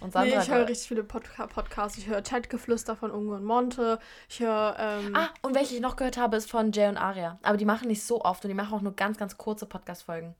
und 0.00 0.12
Sandra. 0.12 0.36
Nee, 0.36 0.42
ich 0.42 0.50
höre 0.50 0.68
richtig 0.68 0.88
viele 0.88 1.04
Podca 1.04 1.46
Podcasts. 1.46 1.98
Ich 1.98 2.06
höre 2.06 2.22
Chatgeflüster 2.22 2.96
von 2.96 3.10
Unge 3.10 3.34
und 3.36 3.44
Monte. 3.44 3.98
Ich 4.28 4.40
höre. 4.40 4.76
Ähm, 4.78 5.14
Ah, 5.16 5.28
und 5.42 5.54
welche 5.54 5.74
ich 5.74 5.80
noch 5.80 5.96
gehört 5.96 6.16
habe, 6.18 6.36
ist 6.36 6.50
von 6.50 6.72
Jay 6.72 6.88
und 6.88 6.96
Aria. 6.96 7.38
Aber 7.42 7.56
die 7.56 7.64
machen 7.64 7.88
nicht 7.88 8.02
so 8.02 8.22
oft 8.22 8.44
und 8.44 8.48
die 8.48 8.54
machen 8.54 8.74
auch 8.74 8.82
nur 8.82 8.94
ganz, 8.94 9.16
ganz 9.18 9.36
kurze 9.38 9.66
Podcast-Folgen. 9.66 10.34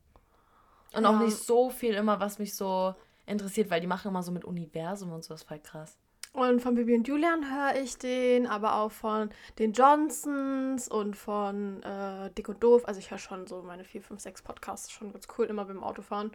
Und 0.93 1.05
auch 1.05 1.13
Ja. 1.13 1.19
nicht 1.23 1.37
so 1.37 1.69
viel 1.69 1.93
immer, 1.95 2.19
was 2.19 2.39
mich 2.39 2.55
so 2.55 2.95
interessiert, 3.25 3.69
weil 3.69 3.81
die 3.81 3.87
machen 3.87 4.07
immer 4.09 4.23
so 4.23 4.31
mit 4.31 4.45
Universum 4.45 5.11
und 5.11 5.23
so, 5.23 5.33
das 5.33 5.41
ist 5.41 5.47
voll 5.47 5.59
krass. 5.59 5.97
Und 6.33 6.61
von 6.61 6.75
Bibi 6.75 6.95
und 6.95 7.07
Julian 7.07 7.43
höre 7.51 7.81
ich 7.81 7.97
den, 7.97 8.45
aber 8.47 8.75
auch 8.75 8.91
von 8.91 9.31
den 9.57 9.73
Johnsons 9.73 10.87
und 10.87 11.15
von 11.15 11.81
äh, 11.83 12.29
Dick 12.31 12.47
und 12.47 12.61
Doof. 12.63 12.83
Also 12.87 12.99
ich 12.99 13.09
höre 13.09 13.17
schon 13.17 13.47
so 13.47 13.63
meine 13.63 13.83
4, 13.83 14.01
5, 14.03 14.21
6 14.21 14.41
Podcasts. 14.43 14.91
Schon 14.91 15.11
ganz 15.11 15.27
cool, 15.37 15.47
immer 15.47 15.65
beim 15.65 15.83
Autofahren. 15.83 16.31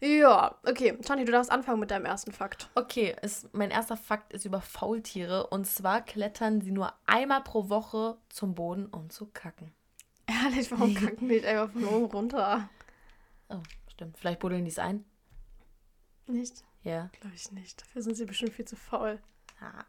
Ja, 0.00 0.58
okay. 0.64 0.96
Toni, 0.98 1.24
du 1.24 1.32
darfst 1.32 1.50
anfangen 1.50 1.80
mit 1.80 1.90
deinem 1.90 2.04
ersten 2.04 2.32
Fakt. 2.32 2.70
Okay, 2.74 3.16
ist, 3.22 3.52
mein 3.54 3.70
erster 3.70 3.96
Fakt 3.96 4.32
ist 4.32 4.44
über 4.44 4.60
Faultiere 4.60 5.46
und 5.48 5.66
zwar 5.66 6.02
klettern 6.02 6.60
sie 6.60 6.70
nur 6.70 6.92
einmal 7.06 7.42
pro 7.42 7.68
Woche 7.68 8.18
zum 8.28 8.54
Boden, 8.54 8.86
um 8.86 9.10
zu 9.10 9.26
kacken. 9.26 9.72
Ehrlich, 10.26 10.70
warum 10.70 10.94
kacken 10.94 11.28
die 11.28 11.36
nicht 11.36 11.46
einfach 11.46 11.72
von 11.72 11.84
oben 11.86 12.04
runter? 12.06 12.68
Oh, 13.48 13.62
stimmt. 13.92 14.18
Vielleicht 14.18 14.40
buddeln 14.40 14.64
die 14.64 14.70
es 14.70 14.78
ein. 14.78 15.04
Nicht? 16.26 16.64
Ja. 16.82 17.10
Glaube 17.20 17.34
ich 17.34 17.52
nicht. 17.52 17.82
Dafür 17.82 18.02
sind 18.02 18.16
sie 18.16 18.26
bestimmt 18.26 18.52
viel 18.52 18.64
zu 18.64 18.76
faul. 18.76 19.20
Ah. 19.58 19.84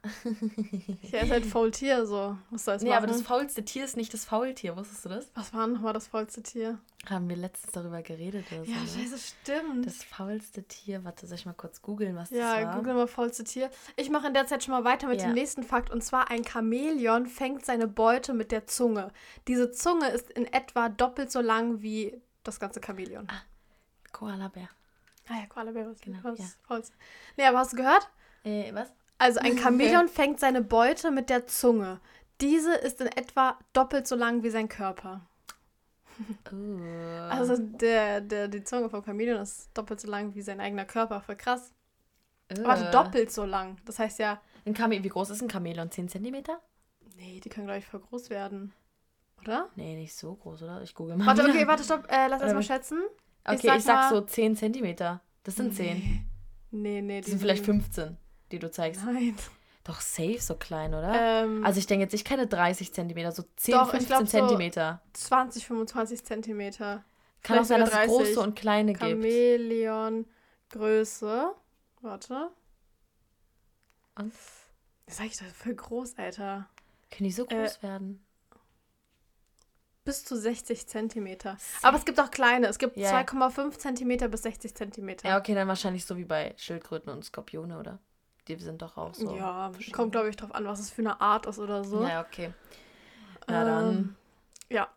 Ja, 1.11 1.19
ist 1.23 1.29
halt 1.31 1.45
Faultier 1.45 2.05
so. 2.05 2.37
Was 2.51 2.63
soll 2.63 2.75
es 2.75 2.83
Nee, 2.83 2.89
machen? 2.89 2.99
aber 3.03 3.07
das 3.07 3.21
faulste 3.21 3.65
Tier 3.65 3.83
ist 3.83 3.97
nicht 3.97 4.13
das 4.13 4.23
Faultier. 4.23 4.77
Wusstest 4.77 5.03
du 5.03 5.09
das? 5.09 5.29
Was 5.35 5.53
war 5.53 5.67
nochmal 5.67 5.91
das 5.91 6.07
faulste 6.07 6.41
Tier? 6.41 6.79
Haben 7.09 7.27
wir 7.27 7.35
letztens 7.35 7.73
darüber 7.73 8.01
geredet 8.01 8.45
oder 8.51 8.63
Ja, 8.63 8.77
ne? 8.79 8.87
scheiße, 8.87 9.17
stimmt. 9.17 9.85
Das 9.85 10.03
faulste 10.05 10.63
Tier. 10.63 11.03
Warte, 11.03 11.27
soll 11.27 11.35
ich 11.35 11.45
mal 11.45 11.51
kurz 11.53 11.81
googeln, 11.81 12.15
was 12.15 12.29
Ja, 12.29 12.55
das 12.55 12.65
war? 12.67 12.75
google 12.77 12.93
mal 12.93 13.07
faulste 13.07 13.43
Tier. 13.43 13.69
Ich 13.97 14.09
mache 14.09 14.27
in 14.27 14.33
der 14.33 14.47
Zeit 14.47 14.63
schon 14.63 14.71
mal 14.73 14.85
weiter 14.85 15.07
mit 15.09 15.19
Ja. 15.19 15.27
dem 15.27 15.33
nächsten 15.33 15.63
Fakt. 15.63 15.89
Und 15.89 16.01
zwar 16.01 16.31
ein 16.31 16.45
Chamäleon 16.45 17.25
fängt 17.25 17.65
seine 17.65 17.87
Beute 17.89 18.33
mit 18.33 18.53
der 18.53 18.67
Zunge. 18.67 19.11
Diese 19.49 19.71
Zunge 19.71 20.07
ist 20.09 20.29
in 20.31 20.45
etwa 20.45 20.87
doppelt 20.87 21.29
so 21.29 21.41
lang 21.41 21.81
wie 21.81 22.21
das 22.43 22.61
ganze 22.61 22.79
Chamäleon. 22.81 23.27
Koala-Bär. 24.13 24.69
Ah 25.29 25.39
ja, 25.41 25.45
Koalabär, 25.47 25.89
was 25.89 25.99
Genau, 25.99 26.19
was 26.23 26.39
ja. 26.39 26.45
faulste. 26.65 26.95
Nee, 27.35 27.45
aber 27.45 27.57
hast 27.59 27.73
du 27.73 27.77
gehört? 27.77 28.09
Äh, 28.45 28.73
was? 28.73 28.89
Also 29.17 29.39
ein 29.39 29.57
Chamäleon 29.61 30.07
fängt 30.07 30.39
seine 30.39 30.61
Beute 30.61 31.11
mit 31.11 31.29
der 31.29 31.47
Zunge. 31.47 31.99
Diese 32.41 32.73
ist 32.75 33.01
in 33.01 33.07
etwa 33.07 33.57
doppelt 33.73 34.07
so 34.07 34.15
lang 34.15 34.43
wie 34.43 34.49
sein 34.49 34.69
Körper. 34.69 35.21
Uh. 36.51 36.79
Also 37.29 37.57
der, 37.57 38.21
der, 38.21 38.47
die 38.47 38.63
Zunge 38.63 38.89
vom 38.89 39.03
Chamäleon 39.03 39.41
ist 39.41 39.69
doppelt 39.75 39.99
so 39.99 40.07
lang 40.09 40.33
wie 40.35 40.41
sein 40.41 40.59
eigener 40.59 40.85
Körper. 40.85 41.21
Voll 41.21 41.35
krass. 41.35 41.73
uh. 42.51 42.63
Warte, 42.63 42.91
doppelt 42.91 43.31
so 43.31 43.45
lang. 43.45 43.77
Das 43.85 43.99
heißt 43.99 44.19
ja, 44.19 44.41
Ein 44.65 44.73
Chame 44.75 45.03
Wie 45.03 45.09
groß 45.09 45.29
ist 45.31 45.41
ein 45.41 45.49
Chamäleon? 45.49 45.91
10 45.91 46.09
Zentimeter? 46.09 46.61
nee, 47.17 47.39
die 47.39 47.49
können, 47.49 47.65
glaube 47.65 47.79
ich, 47.79 47.85
voll 47.85 47.99
groß 47.99 48.29
werden. 48.29 48.73
Oder? 49.41 49.69
Nee, 49.75 49.95
nicht 49.95 50.15
so 50.15 50.35
groß, 50.35 50.63
oder? 50.63 50.81
Ich 50.81 50.93
google 50.93 51.17
mal. 51.17 51.27
Warte, 51.27 51.43
okay, 51.43 51.67
warte, 51.67 51.83
stopp. 51.83 52.07
Äh, 52.11 52.27
lass 52.27 52.41
erst 52.41 52.53
mal 52.53 52.63
schätzen. 52.63 53.01
Okay, 53.43 53.77
ich 53.77 53.83
sag, 53.83 53.95
mal- 53.95 54.09
so 54.09 54.21
10 54.21 54.55
Zentimeter. 54.55 55.21
Das 55.43 55.55
sind 55.55 55.73
10. 55.73 55.95
Nee, 55.95 56.21
nee, 56.71 57.01
nee. 57.01 57.21
Die 57.21 57.29
sind 57.29 57.39
vielleicht 57.39 57.65
15, 57.65 58.17
die 58.51 58.59
du 58.59 58.69
zeigst. 58.71 59.03
Nein. 59.05 59.35
Doch 59.83 60.01
safe 60.01 60.39
so 60.41 60.55
klein, 60.55 60.93
oder? 60.93 61.13
Ähm, 61.43 61.65
also 61.65 61.79
ich 61.79 61.87
denke 61.87 62.03
jetzt, 62.03 62.13
ich 62.13 62.25
keine 62.25 62.45
30 62.47 62.93
Zentimeter, 62.93 63.31
so 63.31 63.43
10, 63.55 63.73
Doch, 63.73 63.85
ich 63.93 64.05
15 64.05 64.07
glaub 64.07 64.19
so- 64.21 64.25
Zentimeter. 64.37 65.01
20, 65.13 65.65
25 65.65 66.23
Zentimeter. 66.25 67.03
Kann 67.43 67.59
auch 67.59 67.63
sein, 67.63 67.79
dass 67.79 67.89
es 67.89 67.93
sogar 67.95 68.07
30. 68.07 68.27
große 68.35 68.39
und 68.41 68.55
kleine 68.57 68.91
gibt. 68.93 69.03
Chamäleon 69.05 70.25
Größe. 70.69 71.53
Warte. 72.01 72.49
Und? 74.15 74.33
Sag 75.07 75.27
ich 75.27 75.37
das 75.37 75.47
voll 75.53 75.75
groß, 75.75 76.17
Alter. 76.17 76.67
Können 77.09 77.25
die 77.29 77.31
so 77.31 77.45
Äh, 77.47 77.55
groß 77.55 77.81
werden? 77.81 78.25
Bis 80.03 80.25
zu 80.25 80.35
60 80.37 80.87
Zentimeter. 80.87 81.57
Aber 81.81 81.97
es 81.97 82.03
gibt 82.05 82.19
auch 82.19 82.31
kleine. 82.31 82.67
Es 82.67 82.77
gibt 82.79 82.97
Ja. 82.97 83.09
2,5 83.11 83.77
Zentimeter 83.77 84.27
bis 84.27 84.41
60 84.43 84.73
Zentimeter. 84.75 85.27
Ja, 85.29 85.37
okay, 85.37 85.53
dann 85.53 85.67
wahrscheinlich 85.67 86.05
so 86.05 86.17
wie 86.17 86.25
bei 86.25 86.53
Schildkröten 86.57 87.11
und 87.11 87.23
Skorpione, 87.25 87.77
oder? 87.77 87.99
Die 88.47 88.55
sind 88.55 88.81
doch 88.81 88.97
auch 88.97 89.13
so. 89.13 89.35
ja, 89.35 89.71
kommt, 89.91 90.11
glaube 90.11 90.29
ich, 90.29 90.35
drauf 90.35 90.53
an, 90.53 90.65
was 90.65 90.79
es 90.79 90.89
für 90.89 91.01
eine 91.01 91.19
Art 91.21 91.45
ist 91.45 91.59
oder 91.59 91.83
so. 91.83 92.05
Ja, 92.05 92.21
okay. 92.21 92.53
Na 93.47 93.63
dann. 93.63 93.89
Ähm, 93.89 94.15
ja. 94.69 94.87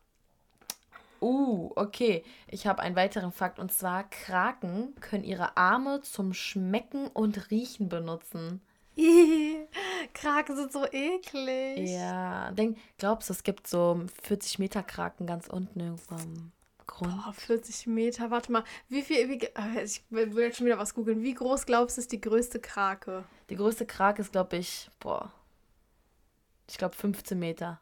Uh, 1.21 1.71
okay. 1.77 2.25
Ich 2.49 2.67
habe 2.67 2.81
einen 2.83 2.97
weiteren 2.97 3.33
Fakt 3.33 3.59
und 3.59 3.73
zwar 3.73 4.05
Kraken 4.05 4.95
können 5.01 5.25
ihre 5.25 5.57
Arme 5.57 6.01
zum 6.03 6.33
Schmecken 6.33 7.09
und 7.09 7.51
Riechen 7.51 7.89
benutzen. 7.89 8.61
Kraken 10.15 10.57
sind 10.57 10.73
so 10.73 10.85
eklig. 10.91 11.91
Ja, 11.91 12.51
denk, 12.53 12.79
glaubst 12.99 13.29
du, 13.29 13.33
es 13.33 13.43
gibt 13.43 13.67
so 13.67 14.03
40 14.23 14.59
Meter 14.59 14.83
Kraken 14.83 15.27
ganz 15.27 15.47
unten 15.49 15.81
irgendwo 15.81 16.15
am 16.15 16.53
Grund? 17.01 17.17
Boah, 17.25 17.33
40 17.33 17.87
Meter. 17.87 18.31
Warte 18.31 18.53
mal. 18.53 18.65
Wie 18.89 19.03
viel. 19.03 19.29
Wie, 19.29 19.39
äh, 19.45 19.85
ich 19.85 20.03
will 20.11 20.33
jetzt 20.39 20.59
schon 20.59 20.67
wieder 20.67 20.79
was 20.79 20.95
googeln. 20.95 21.23
Wie 21.23 21.35
groß 21.35 21.67
glaubst 21.67 21.97
du 21.97 22.01
ist 22.01 22.13
die 22.13 22.21
größte 22.21 22.61
Krake? 22.61 23.25
Die 23.49 23.57
größte 23.57 23.87
Krake 23.87 24.23
ist, 24.23 24.33
glaube 24.33 24.57
ich, 24.57 24.91
boah, 25.01 25.33
ich 26.69 26.79
glaube 26.79 26.95
15 26.95 27.39
Meter. 27.39 27.81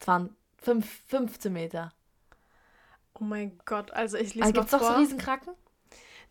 20, 0.00 0.36
5, 0.58 1.02
15 1.06 1.52
Meter. 1.52 1.92
Oh 3.14 3.24
mein 3.24 3.58
Gott. 3.64 3.92
Also 3.92 4.16
ich 4.16 4.34
lese 4.34 4.46
Also 4.46 4.52
mal 4.54 4.60
gibt 4.60 4.66
es 4.68 4.74
auch 4.74 4.78
vor. 4.80 4.94
so 4.94 4.98
Riesenkraken? 5.00 5.54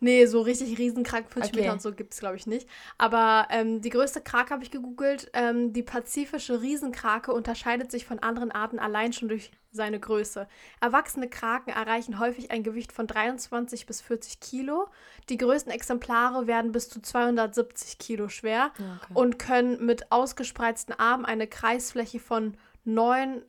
Nee, 0.02 0.26
so 0.26 0.40
richtig 0.40 0.76
Riesenkraken, 0.78 1.30
40 1.30 1.52
Okay. 1.52 1.60
Meter 1.60 1.72
und 1.74 1.80
so 1.80 1.92
gibt 1.92 2.12
es, 2.12 2.18
glaube 2.18 2.34
ich, 2.34 2.48
nicht. 2.48 2.68
Aber 2.98 3.46
ähm, 3.50 3.80
die 3.80 3.88
größte 3.90 4.20
Krake 4.20 4.50
habe 4.50 4.64
ich 4.64 4.72
gegoogelt. 4.72 5.30
Ähm, 5.32 5.72
die 5.72 5.84
pazifische 5.84 6.60
Riesenkrake 6.60 7.32
unterscheidet 7.32 7.92
sich 7.92 8.04
von 8.04 8.18
anderen 8.18 8.50
Arten 8.50 8.80
allein 8.80 9.12
schon 9.12 9.28
durch 9.28 9.52
seine 9.70 10.00
Größe. 10.00 10.48
Erwachsene 10.80 11.28
Kraken 11.30 11.70
erreichen 11.70 12.18
häufig 12.18 12.50
ein 12.50 12.64
Gewicht 12.64 12.90
von 12.90 13.06
23 13.06 13.86
bis 13.86 14.00
40 14.00 14.40
Kilo. 14.40 14.88
Die 15.28 15.36
größten 15.36 15.70
Exemplare 15.70 16.48
werden 16.48 16.72
bis 16.72 16.88
zu 16.88 17.00
270 17.00 17.98
Kilo 17.98 18.28
schwer 18.28 18.72
Ja, 18.78 18.98
okay. 19.04 19.12
und 19.14 19.38
können 19.38 19.86
mit 19.86 20.10
ausgespreizten 20.10 20.98
Armen 20.98 21.24
eine 21.24 21.46
Kreisfläche 21.46 22.18
von 22.18 22.56
9,50 22.84 23.42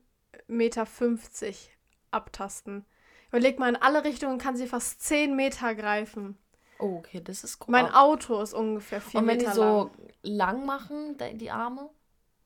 Meter 0.48 0.86
abtasten. 2.12 2.86
Überleg 3.30 3.58
mal, 3.58 3.70
in 3.70 3.76
alle 3.76 4.04
Richtungen 4.04 4.38
kann 4.38 4.56
sie 4.56 4.68
fast 4.68 5.02
10 5.02 5.36
Meter 5.36 5.74
greifen. 5.74 6.38
Oh, 6.84 6.98
okay, 6.98 7.22
das 7.24 7.44
ist 7.44 7.60
groß. 7.60 7.70
Mein 7.72 7.92
Auto 7.92 8.42
ist 8.42 8.54
ungefähr 8.54 9.02
4 9.02 9.20
Und 9.20 9.28
wenn 9.28 9.38
Meter 9.38 9.50
die 9.52 9.56
so 9.56 9.92
lang. 10.24 10.38
lang 10.38 10.66
machen, 10.66 11.18
die 11.36 11.52
Arme, 11.52 11.90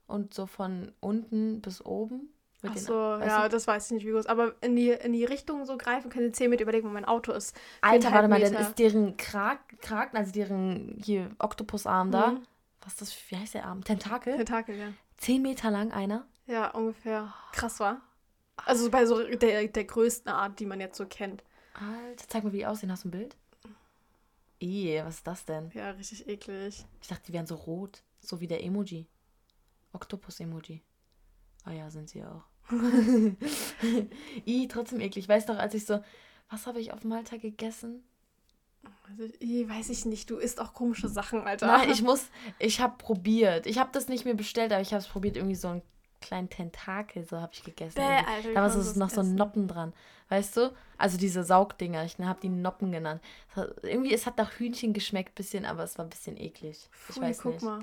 und 0.08 0.34
so 0.34 0.46
von 0.46 0.91
unten 1.00 1.62
bis 1.62 1.86
oben. 1.86 2.29
mit 2.62 2.72
Ach 2.74 2.77
so, 2.77 2.94
ja, 2.94 3.44
du? 3.44 3.50
das 3.50 3.67
weiß 3.67 3.88
ich 3.88 3.91
nicht, 3.91 4.06
wie 4.06 4.12
groß. 4.12 4.25
Aber 4.25 4.56
in 4.62 4.75
die, 4.75 4.89
in 4.89 5.13
die 5.13 5.25
Richtung 5.25 5.65
so 5.65 5.77
greifen 5.77 6.10
können 6.10 6.27
sie 6.27 6.32
10 6.32 6.50
Meter. 6.50 6.63
Überlegen, 6.63 6.88
wo 6.88 6.94
mein 6.94 7.06
Auto 7.06 7.34
ist. 7.34 7.56
Alter, 7.82 8.12
warte 8.12 8.27
mal, 8.27 8.39
dann 8.39 8.51
Meter. 8.51 8.62
ist 8.62 8.79
deren 8.79 9.17
Krak 9.17 9.60
Kraken, 9.82 10.17
also 10.17 10.32
deren 10.32 10.98
hier 11.03 11.29
Oktopusarm 11.39 12.12
da. 12.12 12.32
Mhm. 12.32 12.48
Was 12.82 12.94
ist 12.94 13.01
das? 13.01 13.32
Wie 13.32 13.36
heißt 13.36 13.53
der 13.53 13.65
Arm? 13.65 13.84
Tentakel? 13.84 14.38
Tentakel, 14.38 14.77
ja. 14.77 14.94
10 15.17 15.41
Meter 15.41 15.72
lang 15.72 15.91
einer. 15.91 16.25
Ja, 16.46 16.70
ungefähr. 16.72 17.34
Krass, 17.51 17.79
war. 17.82 18.01
Also 18.65 18.89
bei 18.89 19.06
so 19.06 19.22
der, 19.24 19.67
der 19.67 19.84
größten 19.84 20.32
Art, 20.32 20.60
die 20.60 20.65
man 20.65 20.79
jetzt 20.79 20.98
so 20.98 21.06
kennt. 21.06 21.44
Alter, 21.74 22.25
zeig 22.27 22.44
mal, 22.44 22.53
wie 22.53 22.58
die 22.58 22.65
aussehen. 22.65 22.91
Hast 22.91 23.03
du 23.03 23.10
ein 23.10 23.12
Bild? 23.12 23.36
Ih, 24.60 25.02
was 25.04 25.16
ist 25.16 25.28
das 25.28 25.46
denn? 25.46 25.70
Ja, 25.74 25.92
richtig 25.92 26.28
eklig. 26.28 26.86
Ich 27.02 27.08
dachte, 27.08 27.24
die 27.28 27.34
wären 27.34 27.48
so 27.48 27.56
rot. 27.56 28.04
So 28.20 28.40
wie 28.40 28.48
der 28.48 28.64
Emoji. 28.64 29.08
Oktopus-Emoji. 29.94 30.82
Oh 31.68 31.72
ja, 31.72 31.90
sind 31.90 32.10
sie 32.10 32.24
auch. 32.24 32.44
I, 34.46 34.68
trotzdem 34.68 35.00
eklig. 35.00 35.28
Weißt 35.28 35.48
doch, 35.50 35.58
als 35.58 35.74
ich 35.74 35.86
so, 35.86 36.02
was 36.50 36.66
habe 36.68 36.80
ich 36.80 36.92
auf 36.92 37.04
Malta 37.04 37.38
gegessen? 37.38 38.04
Also, 39.10 39.24
ich 39.40 39.68
weiß 39.68 39.90
ich 39.90 40.06
nicht, 40.06 40.30
du 40.30 40.38
isst 40.38 40.60
auch 40.60 40.74
komische 40.74 41.10
Sachen, 41.10 41.42
Alter. 41.42 41.68
Nein, 41.68 41.90
ich 41.90 42.02
muss, 42.04 42.28
ich 42.60 42.80
habe 42.80 42.98
probiert. 42.98 43.66
Ich 43.66 43.78
habe 43.78 43.90
das 43.94 44.08
nicht 44.08 44.26
mehr 44.26 44.34
bestellt, 44.34 44.72
aber 44.72 44.82
ich 44.82 44.94
habe 44.94 45.02
es 45.02 45.08
probiert, 45.08 45.38
irgendwie 45.38 45.56
so 45.56 45.70
einen 45.70 45.82
kleinen 46.28 46.50
Tentakel, 46.50 47.26
so 47.26 47.40
habe 47.42 47.52
ich 47.54 47.64
gegessen. 47.64 47.96
Bäh, 47.96 48.02
irgendwie. 48.04 48.32
Alter, 48.32 48.54
da 48.54 48.62
war 48.62 48.70
so 48.70 48.78
noch 49.00 49.08
das 49.08 49.16
so 49.16 49.22
essen? 49.22 49.36
Noppen 49.36 49.68
dran. 49.68 49.94
Weißt 50.30 50.58
du? 50.58 50.74
Also 50.98 51.18
diese 51.18 51.44
Saugdinger, 51.44 52.04
ich 52.04 52.18
habe 52.20 52.40
die 52.42 52.50
Noppen 52.50 52.92
genannt. 52.92 53.22
Es 53.52 53.56
hat- 53.56 53.84
Irgendwie, 53.84 54.14
es 54.14 54.26
hat 54.26 54.38
nach 54.38 54.52
Hühnchen 54.60 54.94
geschmeckt, 54.94 55.36
bisschen, 55.36 55.66
aber 55.66 55.84
es 55.84 55.98
war 55.98 56.06
ein 56.06 56.10
bisschen 56.10 56.38
eklig. 56.38 56.90
Ich 57.10 57.16
Pfui, 57.16 57.22
weiß 57.24 57.40
guck 57.42 57.54
nicht. 57.54 57.64
mal. 57.64 57.80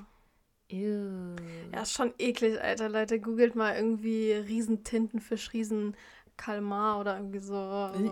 Ew. 0.71 1.37
Ja, 1.73 1.83
ist 1.83 1.93
schon 1.93 2.13
eklig, 2.19 2.61
Alter. 2.61 2.89
Leute, 2.89 3.21
googelt 3.21 3.55
mal 3.55 3.75
irgendwie 3.77 4.33
Riesentintenfisch, 4.33 5.53
Riesenkalmar 5.53 7.01
oder 7.01 7.17
irgendwie 7.17 7.39
so. 7.41 7.55
Äh, 7.55 8.11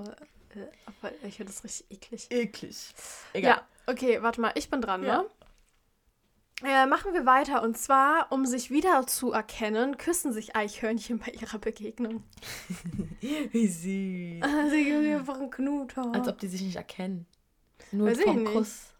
Aber 0.86 1.12
ich 1.26 1.36
finde 1.36 1.52
das 1.52 1.64
richtig 1.64 1.86
eklig. 1.90 2.26
Eklig. 2.30 2.94
Egal. 3.32 3.50
Ja, 3.56 3.62
okay, 3.92 4.22
warte 4.22 4.40
mal, 4.40 4.52
ich 4.54 4.68
bin 4.68 4.80
dran, 4.82 5.02
Ja. 5.02 5.22
ne? 5.22 5.26
Äh, 6.64 6.86
machen 6.86 7.12
wir 7.12 7.26
weiter. 7.26 7.62
Und 7.62 7.76
zwar, 7.76 8.30
um 8.30 8.46
sich 8.46 8.70
wieder 8.70 9.06
zu 9.06 9.32
erkennen, 9.32 9.96
küssen 9.96 10.32
sich 10.32 10.54
Eichhörnchen 10.54 11.18
bei 11.18 11.32
ihrer 11.32 11.58
Begegnung. 11.58 12.22
Wie 13.20 13.66
süß. 13.66 14.70
Sie 14.70 14.84
geben 14.84 15.14
einfach 15.14 15.38
einen 15.38 15.50
Knuter. 15.50 16.12
Als 16.14 16.28
ob 16.28 16.38
die 16.38 16.48
sich 16.48 16.62
nicht 16.62 16.76
erkennen. 16.76 17.26
Nur 17.90 18.08
Weiß 18.08 18.20
vom. 18.20 18.44
Kuss. 18.44 18.92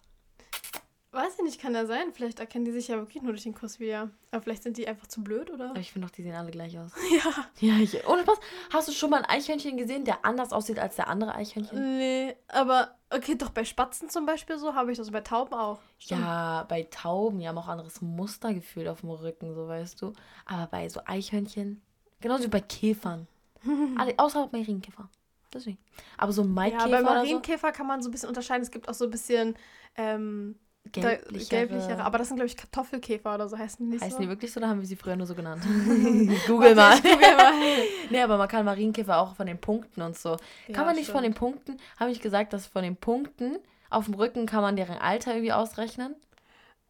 Weiß 1.12 1.34
ich 1.36 1.44
nicht, 1.44 1.60
kann 1.60 1.74
ja 1.74 1.84
sein. 1.84 2.10
Vielleicht 2.14 2.40
erkennen 2.40 2.64
die 2.64 2.70
sich 2.72 2.88
ja 2.88 2.96
wirklich 2.96 3.22
nur 3.22 3.32
durch 3.32 3.42
den 3.42 3.52
Kuss 3.54 3.78
wieder. 3.78 4.08
Aber 4.30 4.40
vielleicht 4.42 4.62
sind 4.62 4.78
die 4.78 4.88
einfach 4.88 5.06
zu 5.06 5.22
blöd, 5.22 5.50
oder? 5.50 5.68
Aber 5.70 5.78
ich 5.78 5.92
finde 5.92 6.08
doch, 6.08 6.14
die 6.14 6.22
sehen 6.22 6.34
alle 6.34 6.50
gleich 6.50 6.78
aus. 6.78 6.90
Ja. 7.12 7.30
Ja, 7.60 7.78
ich, 7.82 8.06
ohne 8.08 8.22
Spaß. 8.22 8.38
Hast 8.72 8.88
du 8.88 8.92
schon 8.92 9.10
mal 9.10 9.18
ein 9.18 9.26
Eichhörnchen 9.26 9.76
gesehen, 9.76 10.06
der 10.06 10.24
anders 10.24 10.52
aussieht 10.54 10.78
als 10.78 10.96
der 10.96 11.08
andere 11.08 11.34
Eichhörnchen? 11.34 11.98
Nee, 11.98 12.34
aber 12.48 12.96
okay, 13.10 13.34
doch 13.34 13.50
bei 13.50 13.66
Spatzen 13.66 14.08
zum 14.08 14.24
Beispiel 14.24 14.56
so 14.56 14.74
habe 14.74 14.90
ich 14.90 14.96
das 14.96 15.10
bei 15.10 15.20
Tauben 15.20 15.52
auch. 15.52 15.80
Stimmt. 15.98 16.22
Ja, 16.22 16.64
bei 16.66 16.84
Tauben, 16.84 17.40
die 17.40 17.46
haben 17.46 17.58
auch 17.58 17.68
anderes 17.68 18.00
Mustergefühl 18.00 18.88
auf 18.88 19.00
dem 19.00 19.10
Rücken, 19.10 19.54
so 19.54 19.68
weißt 19.68 20.00
du. 20.00 20.14
Aber 20.46 20.66
bei 20.68 20.88
so 20.88 21.02
Eichhörnchen, 21.04 21.82
genauso 22.22 22.44
wie 22.44 22.48
bei 22.48 22.60
Käfern. 22.60 23.28
Alle, 23.98 24.14
außer 24.16 24.48
Marienkäfer. 24.50 25.10
Deswegen. 25.52 25.76
Aber 26.16 26.32
so 26.32 26.40
ein 26.40 26.48
Ja, 26.48 26.52
Maikäfer 26.54 26.88
bei 26.88 27.00
oder 27.02 27.08
so, 27.10 27.14
Marienkäfer 27.16 27.72
kann 27.72 27.86
man 27.86 28.00
so 28.02 28.08
ein 28.08 28.12
bisschen 28.12 28.30
unterscheiden. 28.30 28.62
Es 28.62 28.70
gibt 28.70 28.88
auch 28.88 28.94
so 28.94 29.04
ein 29.04 29.10
bisschen 29.10 29.54
ähm, 29.96 30.58
gelblichere. 30.92 31.48
gelblichere. 31.68 32.04
Aber 32.04 32.18
das 32.18 32.28
sind, 32.28 32.36
glaube 32.36 32.46
ich, 32.46 32.56
Kartoffelkäfer 32.56 33.34
oder 33.34 33.48
so 33.48 33.58
heißen 33.58 33.84
die 33.84 33.92
nicht 33.92 34.02
Heißen 34.02 34.16
so. 34.18 34.22
die 34.22 34.28
wirklich 34.28 34.52
so 34.52 34.60
oder 34.60 34.68
haben 34.68 34.80
wir 34.80 34.86
sie 34.86 34.96
früher 34.96 35.16
nur 35.16 35.26
so 35.26 35.34
genannt? 35.34 35.62
Google 36.46 36.74
mal. 36.74 36.96
Google 37.00 37.36
mal. 37.36 37.52
nee, 38.10 38.20
aber 38.20 38.36
man 38.38 38.48
kann 38.48 38.64
Marienkäfer 38.64 39.18
auch 39.18 39.34
von 39.36 39.46
den 39.46 39.58
Punkten 39.58 40.02
und 40.02 40.16
so. 40.16 40.36
Ja, 40.68 40.74
kann 40.74 40.86
man 40.86 40.94
nicht 40.96 41.10
von 41.10 41.22
den 41.22 41.32
stimmt. 41.32 41.38
Punkten, 41.38 41.76
habe 41.98 42.10
ich 42.10 42.20
gesagt, 42.20 42.52
dass 42.52 42.66
von 42.66 42.82
den 42.82 42.96
Punkten 42.96 43.58
auf 43.90 44.06
dem 44.06 44.14
Rücken 44.14 44.46
kann 44.46 44.62
man 44.62 44.76
deren 44.76 44.98
Alter 44.98 45.32
irgendwie 45.34 45.52
ausrechnen? 45.52 46.14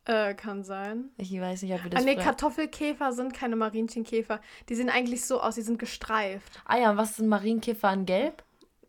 Äh, 0.05 0.35
kann 0.35 0.65
sein. 0.65 1.11
Ich 1.17 1.33
weiß 1.41 1.63
nicht, 1.63 1.73
ob 1.75 1.85
wir 1.85 1.93
Ah, 1.93 1.95
das 1.95 2.05
nee, 2.05 2.15
früher- 2.15 2.25
Kartoffelkäfer 2.25 3.13
sind 3.13 3.35
keine 3.35 3.55
Marienchenkäfer. 3.55 4.41
Die 4.69 4.75
sehen 4.75 4.91
eigentlich 4.91 5.25
so 5.25 5.41
aus, 5.41 5.55
die 5.55 5.63
sind 5.63 5.79
gestreift. 5.79 6.61
Ah 6.65 6.77
ja, 6.79 6.91
und 6.91 6.97
was 6.97 7.17
sind 7.17 7.29
Marienkäfer 7.29 7.93
in 7.93 8.05
Gelb? 8.05 8.43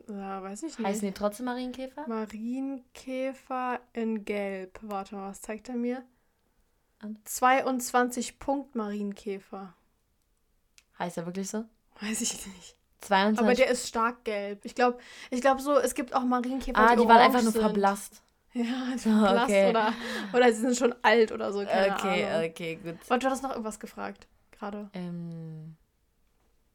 Ja, 0.09 0.43
weiß 0.43 0.63
ich 0.63 0.77
nicht. 0.77 0.87
Heißen 0.87 1.07
die 1.07 1.13
trotzdem 1.13 1.45
Marienkäfer? 1.45 2.07
Marienkäfer 2.07 3.79
in 3.93 4.25
Gelb. 4.25 4.79
Warte 4.81 5.15
mal, 5.15 5.29
was 5.29 5.41
zeigt 5.41 5.69
er 5.69 5.75
mir? 5.75 6.03
An- 6.99 7.17
22 7.25 8.39
Punkt 8.39 8.75
Marienkäfer. 8.75 9.73
Heißt 10.99 11.17
er 11.17 11.25
wirklich 11.25 11.49
so? 11.49 11.65
Weiß 12.01 12.21
ich 12.21 12.33
nicht. 12.47 12.75
22. 13.01 13.39
Aber 13.45 13.53
der 13.55 13.67
ist 13.69 13.87
stark 13.87 14.23
gelb. 14.23 14.63
Ich 14.63 14.75
glaube, 14.75 14.97
ich 15.29 15.41
glaube 15.41 15.61
so, 15.61 15.77
es 15.77 15.93
gibt 15.93 16.13
auch 16.15 16.23
Marienkäfer, 16.23 16.79
ah, 16.79 16.95
die 16.95 17.01
waren 17.01 17.09
orange 17.17 17.23
einfach 17.25 17.41
nur 17.43 17.51
sind. 17.51 17.61
verblasst. 17.61 18.21
Ja, 18.53 18.63
Ah, 19.05 19.31
blass 19.31 19.43
okay. 19.49 19.69
oder, 19.69 19.93
oder 20.33 20.53
sie 20.53 20.61
sind 20.61 20.77
schon 20.77 20.95
alt 21.01 21.31
oder 21.31 21.51
so. 21.51 21.61
Okay, 21.61 21.89
Ahnung. 22.25 22.49
okay, 22.49 22.75
gut. 22.75 22.95
Und 23.09 23.23
du 23.23 23.27
hattest 23.27 23.43
noch 23.43 23.49
irgendwas 23.51 23.79
gefragt 23.79 24.27
gerade. 24.51 24.89
Ähm, 24.93 25.75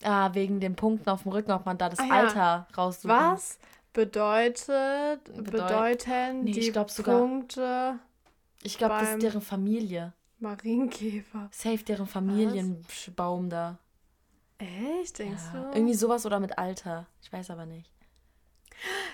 ah, 0.04 0.30
wegen 0.34 0.60
den 0.60 0.74
Punkten 0.76 1.08
auf 1.10 1.22
dem 1.22 1.32
Rücken, 1.32 1.50
ob 1.52 1.66
man 1.66 1.78
da 1.78 1.88
das 1.88 1.98
Ah 1.98 2.06
ja. 2.06 2.14
Alter 2.14 2.66
raussuchen. 2.76 3.10
Was 3.10 3.58
bedeutet, 3.92 5.24
Bedeut- 5.24 5.50
bedeuten 5.50 6.44
Nee, 6.44 6.50
ich 6.52 6.66
die 6.66 6.72
glaub 6.72 6.90
sogar- 6.90 7.18
Punkte 7.18 7.98
Ich 8.62 8.78
glaube, 8.78 8.94
das 9.00 9.10
ist 9.14 9.22
deren 9.22 9.40
Familie. 9.40 10.12
Marienkäfer? 10.40 11.48
Safe 11.52 11.78
deren 11.84 12.06
Familienbaum 12.06 13.50
da. 13.50 13.78
Echt, 14.58 15.18
denkst 15.18 15.42
Ja, 15.54 15.60
du? 15.62 15.76
irgendwie 15.76 15.94
sowas 15.94 16.26
oder 16.26 16.40
mit 16.40 16.58
Alter. 16.58 17.06
Ich 17.22 17.32
weiß 17.32 17.50
aber 17.50 17.66
nicht. 17.66 17.90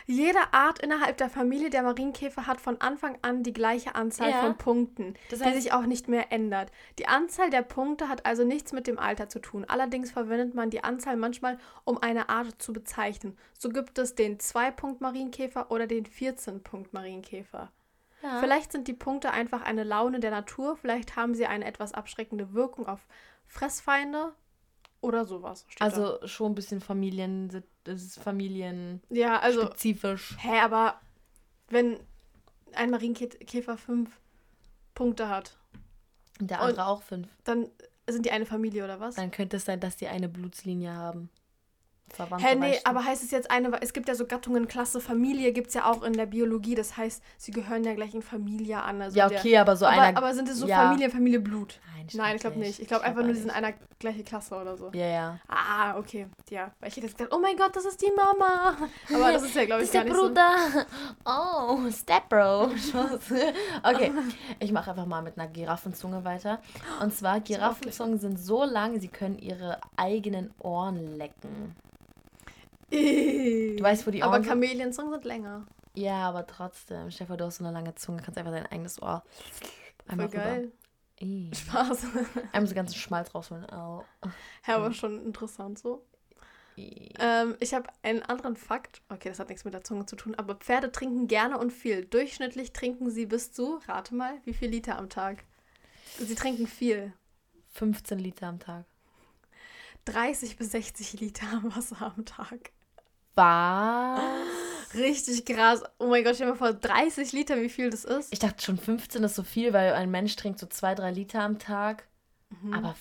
Jede 0.07 0.53
Art 0.53 0.79
innerhalb 0.81 1.17
der 1.17 1.31
Familie 1.31 1.71
der 1.71 1.83
Marienkäfer 1.83 2.47
hat 2.47 2.61
von 2.61 2.81
Anfang 2.81 3.17
an 3.23 3.43
die 3.43 3.53
gleiche 3.55 3.95
Anzahl 3.95 4.31
Ja. 4.31 4.41
von 4.43 4.57
Punkten, 4.59 5.15
Das 5.31 5.39
die 5.39 5.45
heißt- 5.47 5.55
sich 5.55 5.73
auch 5.73 5.87
nicht 5.87 6.09
mehr 6.09 6.31
ändert. 6.33 6.71
Die 6.99 7.09
Anzahl 7.09 7.49
der 7.51 7.63
Punkte 7.63 8.09
hat 8.09 8.27
also 8.27 8.45
nichts 8.45 8.73
mit 8.73 8.87
dem 8.87 8.99
Alter 8.99 9.29
zu 9.29 9.39
tun. 9.41 9.65
Allerdings 9.67 10.11
verwendet 10.11 10.55
man 10.55 10.71
die 10.71 10.85
Anzahl 10.85 11.17
manchmal, 11.17 11.59
um 11.85 11.97
eine 11.99 12.29
Art 12.29 12.61
zu 12.61 12.73
bezeichnen. 12.73 13.39
So 13.59 13.69
gibt 13.71 13.99
es 13.99 14.15
den 14.15 14.39
2-Punkt-Marienkäfer 14.39 15.71
oder 15.71 15.87
den 15.87 16.05
14-Punkt-Marienkäfer. 16.05 17.71
Ja. 18.23 18.41
Vielleicht 18.41 18.73
sind 18.73 18.89
die 18.89 18.95
Punkte 18.95 19.31
einfach 19.33 19.63
eine 19.63 19.85
Laune 19.85 20.21
der 20.21 20.31
Natur, 20.31 20.77
vielleicht 20.77 21.17
haben 21.17 21.35
sie 21.35 21.47
eine 21.47 21.65
etwas 21.67 21.93
abschreckende 21.93 22.55
Wirkung 22.55 22.87
auf 22.87 23.07
Fressfeinde 23.47 24.33
oder 25.05 25.25
sowas. 25.25 25.65
steht 25.69 25.81
da. 25.81 25.85
Also 25.85 26.27
schon 26.27 26.53
ein 26.53 26.55
bisschen 26.55 26.81
Familien, 26.81 27.49
das 27.85 28.03
ist 28.03 28.19
familienspezifisch. 28.23 29.11
ja, 29.23 29.39
also 29.41 29.71
Hä, 30.39 30.61
aber 30.61 31.01
wenn 31.69 31.99
ein 32.73 32.91
Marienkäfer 32.91 33.77
fünf 33.77 34.11
Punkte 34.95 35.29
hat, 35.29 35.57
Und 36.41 36.51
der 36.51 36.61
und- 36.61 36.69
andere 36.71 36.87
auch 36.87 37.03
fünf. 37.03 37.29
dann 37.45 37.69
sind 38.09 38.27
die 38.27 38.31
eine 38.33 38.47
Familie 38.47 38.85
oder 38.85 39.01
was? 39.01 39.15
Dann 39.15 39.31
könnte 39.31 39.57
es 39.59 39.65
sein, 39.65 39.81
dass 39.81 39.97
die 39.97 40.09
eine 40.09 40.29
Blutslinie 40.29 40.93
haben. 40.95 41.31
Verwandte 42.13 42.47
Hä, 42.47 42.55
nee, 42.55 42.79
aber 42.85 43.05
heißt 43.05 43.25
es 43.25 43.31
jetzt 43.33 43.51
eine, 43.51 43.81
es 43.83 43.93
gibt 43.93 44.09
ja 44.09 44.15
so 44.15 44.25
Gattungen, 44.27 44.69
Klasse, 44.69 45.01
Familie 45.01 45.53
gibt 45.53 45.69
es 45.69 45.75
ja 45.75 45.91
auch 45.91 46.03
in 46.05 46.13
der 46.13 46.27
Biologie, 46.27 46.75
das 46.77 46.97
heißt, 46.97 47.23
sie 47.39 47.51
gehören 47.51 47.83
ja 47.83 47.95
gleich 47.95 48.15
in 48.15 48.23
Familie 48.23 48.81
an. 48.83 49.03
Also 49.03 49.19
Ja, 49.19 49.29
der- 49.29 49.41
okay, 49.41 49.57
aber 49.59 49.77
so 49.77 49.87
aber, 49.87 50.01
einer. 50.03 50.17
aber 50.19 50.33
sind 50.35 50.49
es 50.49 50.59
so 50.59 50.67
ja. 50.69 50.85
Familie, 50.89 51.11
Familie, 51.11 51.41
Blut? 51.41 51.81
Nein, 51.97 52.07
Nein, 52.13 52.35
ich 52.37 52.41
glaube 52.43 52.59
nicht. 52.59 52.79
Ich 52.81 52.87
glaube 52.87 53.03
glaub 53.03 53.11
einfach 53.11 53.25
nur, 53.25 53.33
die 53.33 53.41
sind 53.41 53.51
einer 53.51 53.73
gleiche 53.99 54.23
Klasse 54.23 54.55
oder 54.55 54.77
so. 54.77 54.91
Ja, 54.93 55.07
ja. 55.07 55.39
Ah, 55.49 55.97
okay. 55.99 56.27
Ja, 56.51 56.71
weil 56.79 56.91
ich 56.91 56.97
hätte 56.97 57.07
jetzt 57.07 57.17
gedacht, 57.17 57.35
oh 57.35 57.41
mein 57.41 57.57
Gott, 57.57 57.75
das 57.75 57.85
ist 57.87 58.01
die 58.03 58.13
Mama. 58.15 58.77
Aber 59.13 59.33
das 59.33 59.43
ist 59.43 59.55
ja, 59.57 59.65
glaube 59.65 59.83
Das 59.83 59.91
ich, 59.93 59.95
ist 59.95 60.05
der 60.05 60.05
gar 60.05 60.11
nicht 60.13 60.35
Bruder. 60.35 60.87
Oh, 61.25 61.91
Stepbro. 61.91 62.71
Okay, 63.83 64.13
ich 64.61 64.73
mache 64.73 64.91
einfach 64.91 65.07
mal 65.07 65.23
mit 65.23 65.39
einer 65.39 65.49
Giraffenzunge 65.49 66.25
weiter. 66.25 66.61
Und 67.03 67.15
zwar, 67.15 67.41
Giraffenzungen 67.41 68.19
sind 68.19 68.39
so 68.39 68.65
lang, 68.65 69.01
sie 69.01 69.09
können 69.09 69.39
ihre 69.39 69.81
eigenen 69.97 70.53
Ohren 70.61 71.17
lecken. 71.17 71.75
Du 72.91 73.83
weißt, 73.83 74.07
wo 74.07 74.11
die 74.11 74.21
Ohren 74.21 74.29
Aber 74.29 74.37
sind? 74.43 74.49
Chameleonsungen 74.49 75.13
sind 75.13 75.25
länger. 75.25 75.67
Ja, 75.95 76.29
aber 76.29 76.47
trotzdem. 76.47 77.11
Stefan, 77.11 77.39
du 77.39 77.45
hast 77.45 77.57
so 77.59 77.65
eine 77.65 77.73
lange 77.73 77.95
Zunge, 77.95 78.21
kannst 78.23 78.39
einfach 78.39 78.53
dein 78.53 78.67
eigenes 78.67 79.01
Ohr 79.01 79.23
Voll 80.07 80.11
einmal 80.13 80.27
rüber. 80.27 80.39
geil. 80.39 80.73
Ih. 81.21 81.51
Spaß. 81.55 82.07
Einmal 82.53 82.67
so 82.69 82.75
ganzen 82.75 82.97
Schmalz 82.97 83.35
rausholen. 83.35 83.65
Oh. 83.73 84.03
Ja, 84.67 84.77
aber 84.77 84.93
schon 84.93 85.25
interessant 85.25 85.79
so. 85.79 86.05
Ähm, 86.77 87.55
ich 87.61 87.73
habe 87.73 87.89
einen 88.03 88.23
anderen 88.23 88.57
Fakt. 88.57 89.03
Okay, 89.09 89.29
das 89.29 89.39
hat 89.39 89.49
nichts 89.49 89.65
mit 89.65 89.75
der 89.75 89.85
Zunge 89.85 90.07
zu 90.07 90.17
tun, 90.17 90.35
aber 90.35 90.57
Pferde 90.57 90.91
trinken 90.91 91.29
gerne 91.29 91.59
und 91.59 91.73
viel. 91.73 92.05
Durchschnittlich 92.05 92.73
trinken 92.73 93.11
sie 93.11 93.27
bis 93.27 93.53
zu, 93.53 93.79
rate 93.87 94.15
mal, 94.15 94.35
wie 94.45 94.55
viel 94.55 94.71
Liter 94.71 94.99
am 94.99 95.09
Tag? 95.09 95.45
Sie 96.19 96.35
trinken 96.35 96.67
viel. 96.67 97.13
15 97.75 98.19
Liter 98.19 98.49
am 98.49 98.59
Tag. 98.59 98.87
30 100.07 100.57
bis 100.57 100.73
60 100.73 101.21
Liter 101.21 101.47
Wasser 101.63 102.13
am 102.17 102.25
Tag. 102.25 102.71
Was? 103.35 104.21
Richtig 104.95 105.45
krass. 105.45 105.83
Oh 105.99 106.07
mein 106.07 106.23
Gott, 106.23 106.37
stell 106.37 106.47
dir 106.47 106.53
mal 106.53 106.59
vor, 106.59 106.73
30 106.73 107.33
Liter, 107.33 107.61
wie 107.61 107.69
viel 107.69 107.91
das 107.91 108.05
ist. 108.05 108.33
Ich 108.33 108.39
dachte 108.39 108.63
schon 108.65 108.79
15 108.79 109.25
ist 109.25 109.35
so 109.35 109.43
viel, 109.43 109.73
weil 109.73 109.93
ein 109.95 110.11
Mensch 110.11 110.37
trinkt 110.37 110.61
so 110.61 110.67
2, 110.67 110.95
3 110.95 111.11
Liter 111.11 111.41
am 111.41 111.59
Tag. 111.59 112.07
Mhm. 112.63 112.75
Aber 112.75 112.95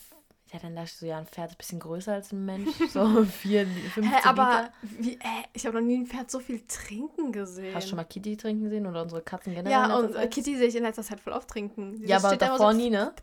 ja, 0.51 0.59
dann 0.59 0.75
dachte 0.75 0.87
ich 0.91 0.97
so, 0.97 1.05
ja, 1.05 1.17
ein 1.19 1.27
Pferd 1.27 1.49
ist 1.51 1.55
ein 1.55 1.57
bisschen 1.57 1.79
größer 1.79 2.13
als 2.13 2.31
ein 2.31 2.45
Mensch. 2.45 2.69
So 2.91 3.25
4, 3.25 3.67
15 3.67 4.03
Hä, 4.03 4.15
aber 4.23 4.71
Liter. 4.81 4.97
wie, 4.99 5.19
hä, 5.21 5.43
ich 5.53 5.65
habe 5.67 5.79
noch 5.79 5.85
nie 5.85 5.97
ein 5.97 6.07
Pferd 6.07 6.31
so 6.31 6.39
viel 6.39 6.63
trinken 6.67 7.31
gesehen. 7.31 7.75
Hast 7.75 7.85
du 7.85 7.89
schon 7.89 7.97
mal 7.97 8.03
Kitty 8.05 8.37
trinken 8.37 8.69
sehen 8.69 8.87
oder 8.87 9.03
unsere 9.03 9.21
Katzen 9.21 9.53
generell? 9.53 9.71
Ja, 9.71 9.95
und 9.97 10.11
äh, 10.11 10.13
Zeit? 10.13 10.31
Kitty 10.33 10.57
sehe 10.57 10.67
ich 10.67 10.75
in 10.75 10.83
letzter 10.83 11.03
Zeit 11.03 11.19
voll 11.19 11.33
oft 11.33 11.47
trinken. 11.47 11.95
Ja, 12.05 12.15
Das 12.17 12.25
aber 12.25 12.37
davor 12.37 12.71
so, 12.71 12.77
nie, 12.77 12.89
ne? 12.89 13.13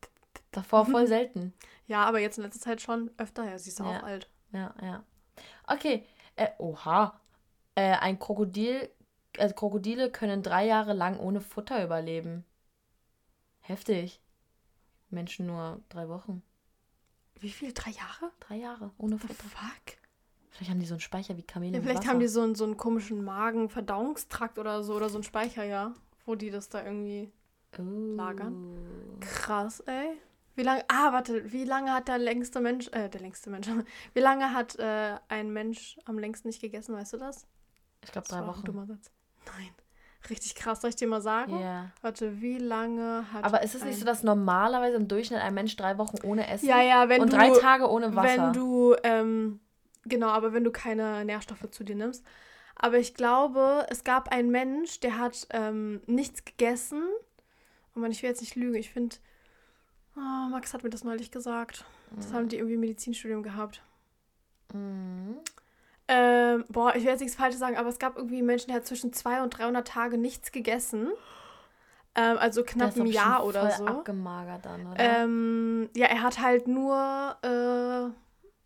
Davor 0.52 0.84
voll 0.84 1.06
selten. 1.06 1.52
Ja, 1.90 2.04
aber 2.04 2.20
jetzt 2.20 2.38
in 2.38 2.44
letzter 2.44 2.60
Zeit 2.60 2.80
schon 2.80 3.10
öfter. 3.18 3.44
Ja, 3.50 3.58
sie 3.58 3.70
ist 3.70 3.80
auch 3.80 3.92
Ja. 3.92 4.04
alt. 4.04 4.30
Ja, 4.52 4.72
ja. 4.80 5.02
Okay. 5.66 6.06
Äh, 6.36 6.46
oha. 6.58 7.20
Äh, 7.74 7.96
ein 7.96 8.20
Krokodil, 8.20 8.88
äh, 9.36 9.52
Krokodile 9.52 10.08
können 10.12 10.44
drei 10.44 10.66
Jahre 10.66 10.92
lang 10.92 11.18
ohne 11.18 11.40
Futter 11.40 11.82
überleben. 11.84 12.44
Heftig. 13.58 14.20
Menschen 15.08 15.46
nur 15.46 15.80
drei 15.88 16.08
Wochen. 16.08 16.44
Wie 17.40 17.50
viel? 17.50 17.72
Drei 17.72 17.90
Jahre? 17.90 18.30
Drei 18.38 18.56
Jahre 18.56 18.92
ohne 18.96 19.16
The 19.18 19.26
Futter. 19.26 19.48
fuck? 19.48 19.96
Vielleicht 20.50 20.70
haben 20.70 20.78
die 20.78 20.86
so 20.86 20.94
einen 20.94 21.00
Speicher 21.00 21.36
wie 21.36 21.42
Kamele. 21.42 21.76
Ja, 21.78 21.82
vielleicht 21.82 22.06
haben 22.06 22.20
die 22.20 22.28
so 22.28 22.42
einen, 22.42 22.54
so 22.54 22.62
einen 22.64 22.76
komischen 22.76 23.24
Magen-Verdauungstrakt 23.24 24.60
oder 24.60 24.84
so 24.84 24.94
oder 24.94 25.08
so 25.08 25.16
einen 25.16 25.24
Speicher, 25.24 25.64
ja. 25.64 25.92
Wo 26.24 26.36
die 26.36 26.50
das 26.50 26.68
da 26.68 26.84
irgendwie. 26.84 27.32
Oh. 27.78 27.82
lagern. 27.82 28.76
Krass, 29.20 29.80
ey. 29.80 30.20
Wie 30.60 30.64
lange. 30.64 30.84
Ah, 30.88 31.10
warte, 31.14 31.50
wie 31.52 31.64
lange 31.64 31.90
hat 31.94 32.08
der 32.08 32.18
längste 32.18 32.60
Mensch. 32.60 32.88
Äh, 32.88 33.08
der 33.08 33.22
längste 33.22 33.48
Mensch. 33.48 33.66
Wie 34.14 34.20
lange 34.20 34.52
hat 34.52 34.78
äh, 34.78 35.16
ein 35.28 35.50
Mensch 35.54 35.98
am 36.04 36.18
längsten 36.18 36.48
nicht 36.48 36.60
gegessen, 36.60 36.94
weißt 36.94 37.14
du 37.14 37.16
das? 37.16 37.46
Ich 38.04 38.12
glaube 38.12 38.28
drei 38.28 38.46
Wochen. 38.46 38.62
dummer 38.64 38.84
Satz. 38.84 39.10
Nein. 39.46 39.70
Richtig 40.28 40.54
krass, 40.54 40.82
soll 40.82 40.90
ich 40.90 40.96
dir 40.96 41.08
mal 41.08 41.22
sagen? 41.22 41.58
Ja. 41.58 41.92
Warte, 42.02 42.42
wie 42.42 42.58
lange 42.58 43.24
hat. 43.32 43.42
Aber 43.42 43.62
ist 43.62 43.74
es 43.74 43.84
nicht 43.84 43.98
so, 43.98 44.04
dass 44.04 44.22
normalerweise 44.22 44.96
im 44.96 45.08
Durchschnitt 45.08 45.40
ein 45.40 45.54
Mensch 45.54 45.74
drei 45.76 45.96
Wochen 45.96 46.18
ohne 46.24 46.46
Essen 46.46 46.68
Ja, 46.68 46.82
ja, 46.82 47.08
wenn 47.08 47.22
und 47.22 47.32
du. 47.32 47.36
drei 47.38 47.48
Tage 47.58 47.88
ohne 47.90 48.14
Wasser? 48.14 48.28
Wenn 48.48 48.52
du, 48.52 48.94
ähm, 49.02 49.60
genau, 50.04 50.28
aber 50.28 50.52
wenn 50.52 50.62
du 50.64 50.70
keine 50.72 51.24
Nährstoffe 51.24 51.70
zu 51.70 51.84
dir 51.84 51.96
nimmst. 51.96 52.22
Aber 52.76 52.98
ich 52.98 53.14
glaube, 53.14 53.86
es 53.88 54.04
gab 54.04 54.30
einen 54.30 54.50
Mensch, 54.50 55.00
der 55.00 55.16
hat 55.18 55.46
ähm, 55.52 56.02
nichts 56.04 56.44
gegessen. 56.44 57.02
Oh 57.96 58.00
Mann, 58.00 58.10
ich 58.10 58.22
will 58.22 58.28
jetzt 58.28 58.42
nicht 58.42 58.56
lügen. 58.56 58.74
Ich 58.76 58.90
finde, 58.90 59.16
oh, 60.16 60.48
Max 60.50 60.74
hat 60.74 60.82
mir 60.82 60.90
das 60.90 61.04
neulich 61.04 61.30
gesagt. 61.30 61.84
Das 62.16 62.32
haben 62.32 62.48
die 62.48 62.56
irgendwie 62.56 62.74
im 62.74 62.80
Medizinstudium 62.80 63.42
gehabt. 63.42 63.82
Mhm. 64.72 65.36
Ähm, 66.08 66.64
boah, 66.68 66.94
ich 66.96 67.04
will 67.04 67.10
jetzt 67.10 67.20
nichts 67.20 67.36
Falsches 67.36 67.60
sagen, 67.60 67.76
aber 67.76 67.88
es 67.88 68.00
gab 68.00 68.16
irgendwie 68.16 68.42
Menschen, 68.42 68.68
der 68.68 68.76
hat 68.76 68.86
zwischen 68.86 69.12
200 69.12 69.44
und 69.44 69.58
300 69.58 69.86
Tage 69.86 70.18
nichts 70.18 70.50
gegessen. 70.50 71.08
Ähm, 72.16 72.36
also 72.38 72.64
knapp 72.64 72.96
ein 72.96 73.06
Jahr 73.06 73.44
oder 73.44 73.70
voll 73.70 73.78
so. 73.78 73.86
abgemagert 73.86 74.66
dann, 74.66 74.86
oder? 74.88 74.96
Ähm, 74.98 75.88
ja, 75.94 76.08
er 76.08 76.22
hat 76.22 76.40
halt 76.40 76.66
nur 76.66 77.36
äh, 77.42 78.10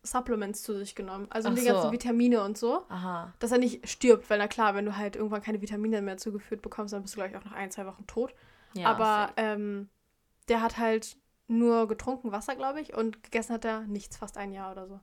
Supplements 0.06 0.62
zu 0.62 0.74
sich 0.78 0.94
genommen. 0.94 1.26
Also 1.28 1.50
Ach 1.50 1.54
die 1.54 1.60
so. 1.60 1.72
ganzen 1.72 1.92
Vitamine 1.92 2.42
und 2.42 2.56
so. 2.56 2.86
Aha. 2.88 3.34
Dass 3.40 3.52
er 3.52 3.58
nicht 3.58 3.86
stirbt, 3.86 4.30
weil 4.30 4.38
na 4.38 4.48
klar, 4.48 4.74
wenn 4.74 4.86
du 4.86 4.96
halt 4.96 5.16
irgendwann 5.16 5.42
keine 5.42 5.60
Vitamine 5.60 6.00
mehr 6.00 6.16
zugeführt 6.16 6.62
bekommst, 6.62 6.94
dann 6.94 7.02
bist 7.02 7.14
du 7.14 7.18
gleich 7.18 7.36
auch 7.36 7.44
nach 7.44 7.52
ein, 7.52 7.70
zwei 7.70 7.84
Wochen 7.84 8.06
tot. 8.06 8.34
Ja, 8.72 8.88
Aber 8.88 9.32
ähm, 9.36 9.90
der 10.48 10.62
hat 10.62 10.78
halt 10.78 11.18
nur 11.58 11.88
getrunken 11.88 12.32
Wasser, 12.32 12.56
glaube 12.56 12.80
ich, 12.80 12.94
und 12.94 13.23
gegessen 13.23 13.54
hat 13.54 13.64
er 13.64 13.80
nichts, 13.82 14.16
fast 14.16 14.37
ein 14.37 14.52
Jahr 14.52 14.73
oder 14.73 14.87
so. 14.87 15.00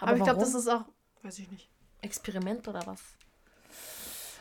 Aber, 0.00 0.16
ich 0.16 0.22
glaube, 0.22 0.40
das 0.40 0.54
ist 0.54 0.68
auch, 0.68 0.84
weiß 1.22 1.38
ich 1.40 1.50
nicht. 1.50 1.68
Experiment 2.00 2.68
oder 2.68 2.86
was? 2.86 3.00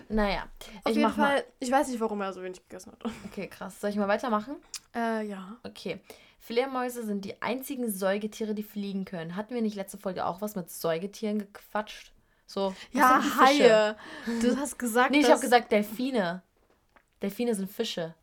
Naja, 0.10 0.48
Auf 0.84 0.92
ich 0.92 0.98
jeden 0.98 1.12
Fall, 1.12 1.44
ich 1.60 1.72
weiß 1.72 1.88
nicht, 1.90 2.00
warum 2.00 2.22
er 2.22 2.32
so 2.32 2.42
wenig 2.42 2.62
gegessen 2.62 2.92
hat. 2.92 3.04
mal. 3.04 3.12
Okay, 3.26 3.48
krass. 3.48 3.82
Soll 3.82 3.90
ich 3.90 3.96
mal 3.98 4.08
weitermachen? 4.08 4.56
Äh, 4.96 5.26
ja. 5.28 5.58
Okay. 5.64 6.00
Fledermäuse 6.40 7.04
sind 7.06 7.26
die 7.26 7.42
einzigen 7.42 7.92
Säugetiere, 7.92 8.54
die 8.54 8.64
fliegen 8.64 9.04
können. 9.04 9.36
Hatten 9.36 9.54
wir 9.54 9.62
nicht 9.62 9.76
letzte 9.76 9.98
Folge 9.98 10.26
auch 10.26 10.40
was 10.40 10.56
mit 10.56 10.70
Säugetieren 10.70 11.40
gequatscht? 11.40 12.14
So. 12.46 12.74
Ja? 12.94 13.22
Haie. 13.40 13.98
Du 14.42 14.56
hast 14.56 14.80
gesagt, 14.80 15.12
Nee, 15.12 15.20
ich 15.20 15.30
habe 15.30 15.42
gesagt 15.42 15.72
Delfine. 15.72 16.42
Delfine 17.22 17.54
sind 17.56 17.70
Fische. 17.70 18.14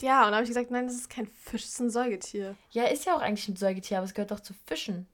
Ja, 0.00 0.20
und 0.20 0.26
dann 0.26 0.34
habe 0.34 0.42
ich 0.44 0.50
gesagt, 0.50 0.70
nein, 0.70 0.86
das 0.86 0.96
ist 0.96 1.10
kein 1.10 1.26
Fisch, 1.26 1.62
das 1.62 1.72
ist 1.72 1.80
ein 1.80 1.90
Säugetier. 1.90 2.56
Ja, 2.70 2.84
ist 2.84 3.04
ja 3.06 3.16
auch 3.16 3.20
eigentlich 3.22 3.48
ein 3.48 3.56
Säugetier, 3.56 3.96
aber 3.98 4.04
es 4.06 4.14
gehört 4.14 4.30
doch 4.30 4.38
zu 4.40 4.54
Fischen. 4.54 5.08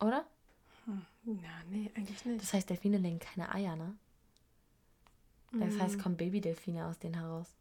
Oder? 0.00 0.24
Ja, 1.24 1.62
nee, 1.70 1.90
eigentlich 1.96 2.24
nicht. 2.26 2.42
Das 2.42 2.52
heißt, 2.52 2.68
Delfine 2.70 2.98
legen 2.98 3.18
keine 3.18 3.52
Eier, 3.54 3.76
ne? 3.76 3.94
Das 5.60 5.78
heißt, 5.78 5.96
Mm, 5.96 6.00
kommen 6.00 6.16
Babydelfine 6.16 6.86
aus 6.86 6.98
denen 6.98 7.14
heraus. 7.14 7.54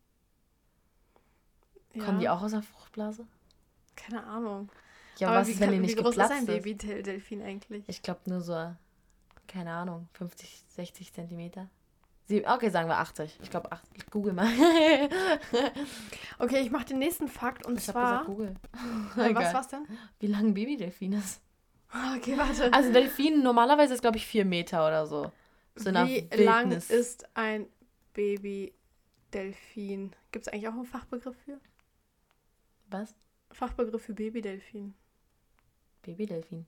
ja, 1.94 2.04
Kommen 2.04 2.18
die 2.20 2.28
auch 2.30 2.42
aus 2.42 2.50
der 2.52 2.64
Fruchtblase? 2.64 3.28
Keine 3.96 4.24
Ahnung. 4.24 4.70
Ja, 5.20 5.30
Aber 5.30 5.36
was 5.36 5.48
wie, 5.48 5.54
ist, 5.54 5.60
wenn 5.60 5.72
die 5.72 5.80
wie 5.82 5.96
nicht 5.96 5.98
groß 5.98 6.18
ist 6.18 6.32
ein? 6.32 6.46
Babydelfin 6.46 7.42
eigentlich? 7.44 7.86
Ich 7.88 8.02
glaube 8.02 8.22
nur 8.30 8.40
so, 8.40 8.74
keine 9.48 9.74
Ahnung, 9.74 10.10
50, 10.14 10.64
60 10.70 11.14
Zentimeter. 11.14 11.70
Sie, 12.30 12.46
okay, 12.48 12.70
sagen 12.70 12.88
wir 12.88 12.98
80. 13.00 13.40
Ich 13.42 13.50
glaube, 13.50 13.72
ich 13.94 14.06
google 14.12 14.34
mal. 14.34 14.46
Okay, 16.38 16.60
ich 16.62 16.70
mache 16.70 16.86
den 16.86 17.00
nächsten 17.00 17.28
Fakt 17.28 17.66
und 17.66 17.80
ich 17.80 17.88
habe 17.88 18.00
zwar. 18.00 18.12
gesagt, 18.12 18.28
google. 18.28 18.54
Äh, 19.18 19.34
was 19.36 19.54
war's 19.54 19.68
denn? 19.68 19.86
Wie 20.20 20.28
lang 20.28 20.46
ein 20.46 20.54
Babydelfin 20.54 21.14
ist? 21.14 21.42
Okay, 22.16 22.38
warte. 22.38 22.72
Also 22.72 22.94
Delfin 22.94 23.42
normalerweise 23.42 23.96
ist, 23.96 24.02
glaube 24.02 24.18
ich, 24.18 24.28
4 24.28 24.46
Meter 24.46 24.88
oder 24.88 25.08
so. 25.08 25.32
So 25.76 25.90
Wie 25.92 26.30
lang 26.36 26.72
ist 26.72 27.28
ein 27.34 27.66
Babydelfin? 28.14 28.72
Gibt 30.32 30.46
es 30.46 30.54
eigentlich 30.54 30.68
auch 30.68 30.74
einen 30.74 30.86
Fachbegriff 30.86 31.36
für? 31.46 31.60
Was? 32.92 33.16
Fachbegriff 33.52 34.04
für 34.04 34.14
Babydelfin. 34.14 34.94
Babydelfin. 36.04 36.68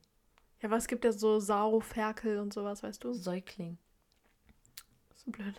Ja, 0.60 0.70
was 0.70 0.88
gibt 0.88 1.04
ja 1.04 1.12
so 1.12 1.38
Sau, 1.38 1.78
Ferkel 1.78 2.40
und 2.40 2.52
sowas, 2.52 2.82
weißt 2.82 3.04
du? 3.04 3.12
Säugling. 3.12 3.78
So 5.24 5.30
blöd. 5.30 5.54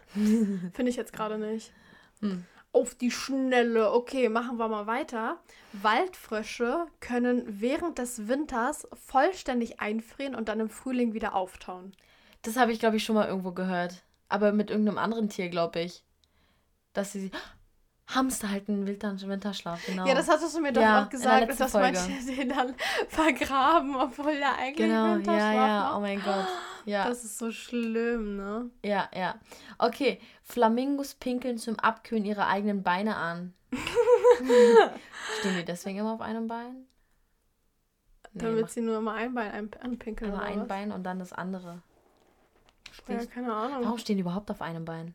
Finde 0.73 0.89
ich 0.89 0.95
jetzt 0.95 1.13
gerade 1.13 1.37
nicht. 1.37 1.71
Hm. 2.19 2.45
Auf 2.71 2.95
die 2.95 3.11
Schnelle. 3.11 3.91
Okay, 3.91 4.29
machen 4.29 4.57
wir 4.57 4.67
mal 4.67 4.87
weiter. 4.87 5.37
Waldfrösche 5.73 6.87
können 6.99 7.43
während 7.61 7.99
des 7.99 8.27
Winters 8.27 8.87
vollständig 8.93 9.79
einfrieren 9.79 10.35
und 10.35 10.49
dann 10.49 10.59
im 10.59 10.69
Frühling 10.69 11.13
wieder 11.13 11.35
auftauen. 11.35 11.93
Das 12.41 12.57
habe 12.57 12.71
ich, 12.71 12.79
glaube 12.79 12.97
ich, 12.97 13.03
schon 13.03 13.15
mal 13.15 13.27
irgendwo 13.27 13.51
gehört. 13.51 14.03
Aber 14.27 14.51
mit 14.51 14.71
irgendeinem 14.71 14.97
anderen 14.97 15.29
Tier, 15.29 15.49
glaube 15.49 15.81
ich. 15.81 16.03
Dass 16.93 17.13
sie. 17.13 17.31
Hamster 18.07 18.49
halten 18.49 18.73
einen 18.73 18.87
Winter 18.87 19.15
Winterschlaf, 19.17 19.85
genau. 19.85 20.05
Ja, 20.05 20.13
das 20.13 20.27
hattest 20.27 20.53
du 20.55 20.59
mir 20.59 20.73
doch 20.73 20.81
Ja, 20.81 21.05
auch 21.05 21.09
gesagt, 21.09 21.57
dass 21.57 21.73
manche 21.73 22.11
den 22.35 22.49
dann 22.49 22.75
vergraben, 23.07 23.95
obwohl 23.95 24.35
der 24.35 24.57
eigentlich 24.57 24.87
Genau, 24.87 25.15
Winterschlaf 25.15 25.39
ja, 25.39 25.53
ja. 25.53 25.79
macht. 25.79 25.97
Oh 25.97 25.99
mein 26.01 26.21
Gott. 26.21 26.47
Ja, 26.85 27.07
Das 27.07 27.23
ist 27.23 27.37
so 27.37 27.51
schlimm, 27.51 28.35
ne? 28.37 28.69
ja, 28.83 29.09
ja. 29.15 29.39
Okay, 29.77 30.19
Flamingos 30.43 31.13
pinkeln 31.15 31.57
zum 31.57 31.79
Abkühlen 31.79 32.25
ihre 32.25 32.45
eigenen 32.47 32.83
Beine 32.83 33.15
an. 33.15 33.53
Stehen 35.39 35.55
die 35.57 35.65
deswegen 35.65 35.99
immer 35.99 36.13
auf 36.13 36.21
einem 36.21 36.47
Bein? 36.47 36.85
Nee, 38.33 38.41
Damit 38.41 38.71
sie 38.71 38.81
nur 38.81 38.97
immer 38.97 39.13
ein 39.13 39.33
Bein 39.33 39.51
ein 39.51 39.69
anpinkeln 39.81 40.33
immer 40.33 40.41
ein 40.41 40.61
was? 40.61 40.67
Bein 40.67 40.91
und 40.91 41.03
dann 41.03 41.19
das 41.19 41.33
andere. 41.33 41.81
Ja, 42.87 42.93
Stehst- 43.19 43.31
keine 43.31 43.53
Ahnung. 43.53 43.83
Warum 43.83 43.97
stehen 43.97 44.17
die 44.17 44.21
überhaupt 44.21 44.49
auf 44.51 44.61
einem 44.61 44.85
Bein? 44.85 45.13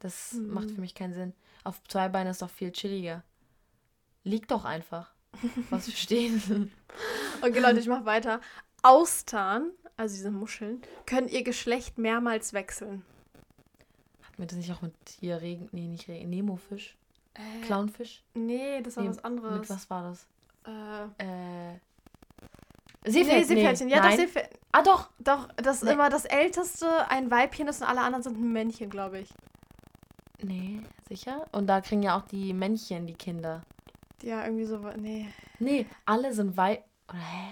Das 0.00 0.32
Hm. 0.32 0.52
macht 0.52 0.70
für 0.70 0.80
mich 0.80 0.94
keinen 0.94 1.14
Sinn. 1.14 1.32
Auf 1.64 1.82
zwei 1.84 2.08
Beinen 2.08 2.30
ist 2.30 2.42
doch 2.42 2.50
viel 2.50 2.72
chilliger. 2.72 3.22
Lieg 4.24 4.48
doch 4.48 4.64
einfach. 4.64 5.12
Was 5.70 5.86
wir 5.86 5.94
stehen. 5.94 6.72
Okay, 7.40 7.60
Leute, 7.60 7.78
ich 7.80 7.86
mach 7.86 8.04
weiter. 8.04 8.40
Austern, 8.82 9.70
also 9.96 10.14
diese 10.14 10.30
Muscheln, 10.30 10.82
können 11.06 11.28
ihr 11.28 11.42
Geschlecht 11.44 11.98
mehrmals 11.98 12.52
wechseln. 12.52 13.04
Hatten 14.22 14.38
wir 14.38 14.46
das 14.46 14.56
nicht 14.58 14.72
auch 14.72 14.82
mit 14.82 14.94
hier 15.20 15.40
Regen. 15.40 15.68
Nee, 15.72 15.86
nicht 15.86 16.08
Regen. 16.08 16.30
Nemofisch? 16.30 16.96
Äh, 17.34 17.64
Clownfisch? 17.64 18.22
nee, 18.34 18.80
das 18.82 18.96
war 18.96 19.04
Nee, 19.04 19.10
was 19.10 19.24
anderes. 19.24 19.60
Mit 19.60 19.70
was 19.70 19.90
war 19.90 20.02
das? 20.02 20.26
Äh, 20.66 21.24
Äh. 21.24 21.72
nee, 23.04 23.10
Seepferd, 23.10 23.46
Seepferdchen. 23.46 23.88
Ja, 23.88 23.96
doch, 23.98 24.04
Nein. 24.04 24.16
Seepferdchen. 24.18 24.58
Ah, 24.72 24.82
doch. 24.82 25.08
Doch, 25.18 25.48
das 25.56 25.82
Nee. 25.82 25.92
immer 25.92 26.08
das 26.10 26.24
älteste 26.24 27.08
ein 27.10 27.30
Weibchen 27.30 27.68
ist 27.68 27.80
und 27.82 27.88
alle 27.88 28.00
anderen 28.00 28.22
sind 28.22 28.36
ein 28.38 28.52
Männchen, 28.52 28.90
glaube 28.90 29.20
ich. 29.20 29.30
Nee, 30.42 30.80
sicher? 31.08 31.46
Und 31.52 31.66
da 31.68 31.80
kriegen 31.80 32.02
ja 32.02 32.18
auch 32.18 32.22
die 32.26 32.52
Männchen 32.52 33.06
die 33.06 33.14
Kinder. 33.14 33.62
Ja, 34.22 34.44
irgendwie 34.44 34.64
so. 34.64 34.78
Nee. 34.96 35.28
Nee, 35.58 35.86
alle 36.04 36.32
sind 36.32 36.56
Weib. 36.56 36.84
Oder 37.08 37.18
hä? 37.18 37.48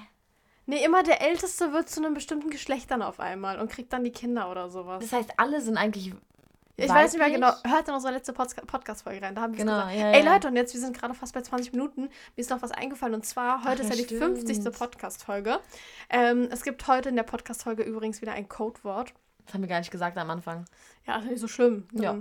Nee, 0.71 0.85
immer 0.85 1.03
der 1.03 1.21
Älteste 1.21 1.73
wird 1.73 1.89
zu 1.89 2.01
einem 2.03 2.15
bestimmten 2.15 2.49
Geschlecht 2.49 2.91
dann 2.93 3.03
auf 3.03 3.19
einmal 3.19 3.59
und 3.59 3.71
kriegt 3.71 3.93
dann 3.93 4.05
die 4.05 4.13
Kinder 4.13 4.51
oder 4.51 4.69
sowas. 4.71 5.01
Das 5.03 5.13
heißt, 5.13 5.31
alle 5.37 5.61
sind 5.61 5.77
eigentlich. 5.77 6.15
Ich 6.77 6.89
weiß 6.89 7.13
nicht 7.13 7.21
mehr 7.21 7.31
genau. 7.31 7.53
Hört 7.67 7.89
in 7.89 7.95
unsere 7.95 8.15
letzte 8.15 8.33
Podca- 8.33 8.65
Podcast-Folge 8.65 9.21
rein. 9.21 9.35
Da 9.35 9.43
haben 9.43 9.53
wir 9.53 9.59
Genau, 9.65 9.81
gesagt. 9.81 9.97
ja, 9.99 10.13
Ey. 10.13 10.23
Leute, 10.25 10.49
und 10.49 10.57
jetzt, 10.57 10.73
wir 10.73 10.81
sind 10.81 10.97
gerade 10.99 11.13
fast 11.13 11.35
bei 11.35 11.43
20 11.43 11.73
Minuten. 11.73 12.03
Mir 12.03 12.11
ist 12.37 12.49
noch 12.51 12.63
was 12.63 12.71
eingefallen. 12.71 13.15
Und 13.15 13.27
zwar, 13.27 13.65
heute 13.65 13.83
Ach, 13.85 13.91
ist 13.91 13.99
ja 13.99 14.07
die 14.07 14.17
50. 14.17 14.57
stimmt. 14.57 14.79
Podcast-Folge. 14.79 15.59
Ähm, 16.09 16.49
es 16.51 16.63
gibt 16.63 16.87
heute 16.87 17.11
in 17.11 17.17
der 17.17 17.25
Podcast-Folge 17.25 17.83
übrigens 17.83 18.23
wieder 18.23 18.33
ein 18.33 18.49
Codewort. 18.49 19.13
Das 19.45 19.53
haben 19.55 19.61
wir 19.63 19.69
gar 19.69 19.81
nicht 19.81 19.91
gesagt 19.91 20.17
am 20.17 20.31
Anfang. 20.31 20.65
Ja, 21.07 21.19
ist 21.19 21.27
nicht 21.27 21.41
so 21.41 21.49
schlimm. 21.49 21.87
Ja. 21.93 22.17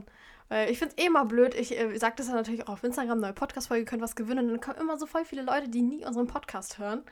Weil 0.50 0.70
ich 0.72 0.80
finde 0.80 0.96
es 0.98 1.06
eh 1.06 1.10
mal 1.10 1.24
blöd. 1.26 1.54
Ich 1.54 1.80
äh, 1.80 1.96
sage 1.98 2.16
das 2.18 2.28
ja 2.28 2.34
natürlich 2.34 2.64
auch 2.68 2.74
auf 2.74 2.84
Instagram, 2.84 3.20
neue 3.20 3.34
Podcast-Folge, 3.34 3.84
ihr 3.84 3.86
könnt 3.86 4.02
was 4.02 4.16
gewinnen. 4.16 4.48
Und 4.48 4.52
dann 4.52 4.60
kommen 4.62 4.80
immer 4.80 4.98
so 4.98 5.06
voll 5.06 5.24
viele 5.24 5.44
Leute, 5.44 5.70
die 5.70 5.84
nie 5.84 6.04
unseren 6.06 6.28
Podcast 6.28 6.80
hören. 6.80 7.04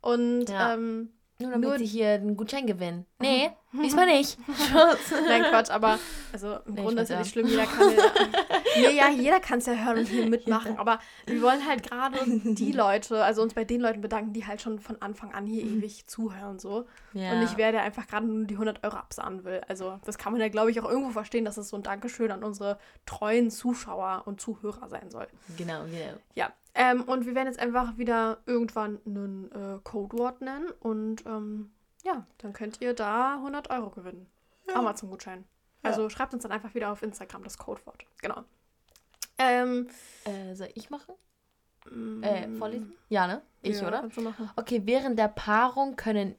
Und 0.00 0.46
Ja. 0.48 0.74
ähm, 0.74 1.10
Nur 1.38 1.52
damit 1.52 1.68
Nur- 1.70 1.78
sie 1.78 1.86
hier 1.86 2.08
einen 2.10 2.36
Gutschein 2.36 2.66
gewinnen. 2.66 3.06
Nee, 3.18 3.50
diesmal 3.72 4.04
nicht. 4.04 4.36
Nein, 5.26 5.42
Quatsch, 5.44 5.70
aber 5.70 5.98
also 6.34 6.56
im 6.66 6.74
Nee, 6.74 6.82
Grunde 6.82 7.00
ist 7.02 7.08
ja 7.08 7.18
nicht 7.18 7.30
schlimm, 7.30 7.46
jeder 7.46 7.64
kann 7.64 7.90
ja, 7.96 8.02
nee, 8.76 8.94
ja, 8.96 9.08
jeder 9.08 9.40
kann 9.40 9.58
es 9.58 9.64
ja 9.64 9.72
hören 9.72 10.00
und 10.00 10.04
hier 10.06 10.26
mitmachen, 10.26 10.76
aber 10.76 10.98
wir 11.24 11.40
wollen 11.40 11.66
halt 11.66 11.82
gerade 11.88 12.18
die 12.44 12.72
Leute, 12.72 13.24
also 13.24 13.40
uns 13.40 13.54
bei 13.54 13.64
den 13.64 13.80
Leuten 13.80 14.02
bedanken, 14.02 14.34
die 14.34 14.46
halt 14.46 14.60
schon 14.60 14.80
von 14.80 15.00
Anfang 15.00 15.32
an 15.32 15.46
hier 15.46 15.62
ewig 15.64 16.06
zuhören 16.06 16.58
so 16.58 16.84
Ja. 17.14 17.32
und 17.32 17.40
nicht 17.40 17.56
wer, 17.56 17.72
der 17.72 17.82
einfach 17.84 18.06
gerade 18.06 18.26
nur 18.26 18.44
die 18.44 18.54
100 18.54 18.84
Euro 18.84 18.96
absahnen 18.96 19.42
will. 19.44 19.62
Also 19.66 19.98
das 20.04 20.18
kann 20.18 20.32
man 20.32 20.42
ja, 20.42 20.48
glaube 20.48 20.70
ich, 20.70 20.78
auch 20.80 20.88
irgendwo 20.90 21.10
verstehen, 21.10 21.46
dass 21.46 21.56
es 21.56 21.70
so 21.70 21.76
ein 21.76 21.82
Dankeschön 21.82 22.30
an 22.32 22.44
unsere 22.44 22.78
treuen 23.06 23.50
Zuschauer 23.50 24.24
und 24.26 24.42
Zuhörer 24.42 24.90
sein 24.90 25.10
soll. 25.10 25.26
Genau, 25.56 25.84
genau. 25.84 26.18
Ja, 26.34 26.52
Ähm, 26.82 27.02
und 27.02 27.26
wir 27.26 27.34
werden 27.34 27.48
jetzt 27.48 27.60
einfach 27.60 27.98
wieder 27.98 28.38
irgendwann 28.46 28.98
einen 29.04 29.52
äh, 29.52 29.78
Codewort 29.84 30.40
nennen 30.40 30.70
und 30.80 31.26
ähm, 31.26 31.72
ja, 32.04 32.26
dann 32.38 32.54
könnt 32.54 32.80
ihr 32.80 32.94
da 32.94 33.34
100 33.34 33.68
Euro 33.68 33.90
gewinnen. 33.90 34.26
Amazon-Gutschein. 34.72 35.44
Also 35.82 36.08
schreibt 36.08 36.32
uns 36.32 36.42
dann 36.42 36.52
einfach 36.52 36.74
wieder 36.74 36.90
auf 36.90 37.02
Instagram 37.02 37.42
das 37.44 37.58
Codewort. 37.58 38.06
Genau. 38.22 38.44
Ähm, 39.36 39.88
Äh, 40.24 40.54
soll 40.54 40.70
ich 40.74 40.88
machen? 40.88 41.14
Äh, 42.22 42.48
vorlesen? 42.56 42.94
Ja, 43.10 43.26
ne? 43.26 43.42
Ich, 43.60 43.76
Mm. 43.76 43.82
ja, 43.82 43.88
oder? 43.88 44.00
kannst 44.00 44.16
du 44.16 44.22
machen. 44.22 44.50
Okay, 44.56 44.80
während 44.86 45.18
der 45.18 45.28
Paarung 45.28 45.96
können 45.96 46.34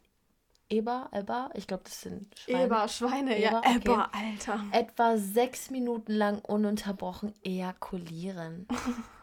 Eber, 0.70 1.10
Eber, 1.12 1.50
ich 1.54 1.68
glaube, 1.68 1.84
das 1.84 2.02
sind 2.02 2.34
Schweine, 2.40 2.64
Eber, 2.64 2.88
Schweine, 2.88 3.40
ja. 3.40 3.50
Eber, 3.50 3.60
okay. 3.60 3.76
Eber, 3.76 4.10
Alter. 4.16 4.64
etwa 4.72 5.18
sechs 5.18 5.70
Minuten 5.70 6.14
lang 6.14 6.40
ununterbrochen 6.40 7.34
ejakulieren. 7.44 8.68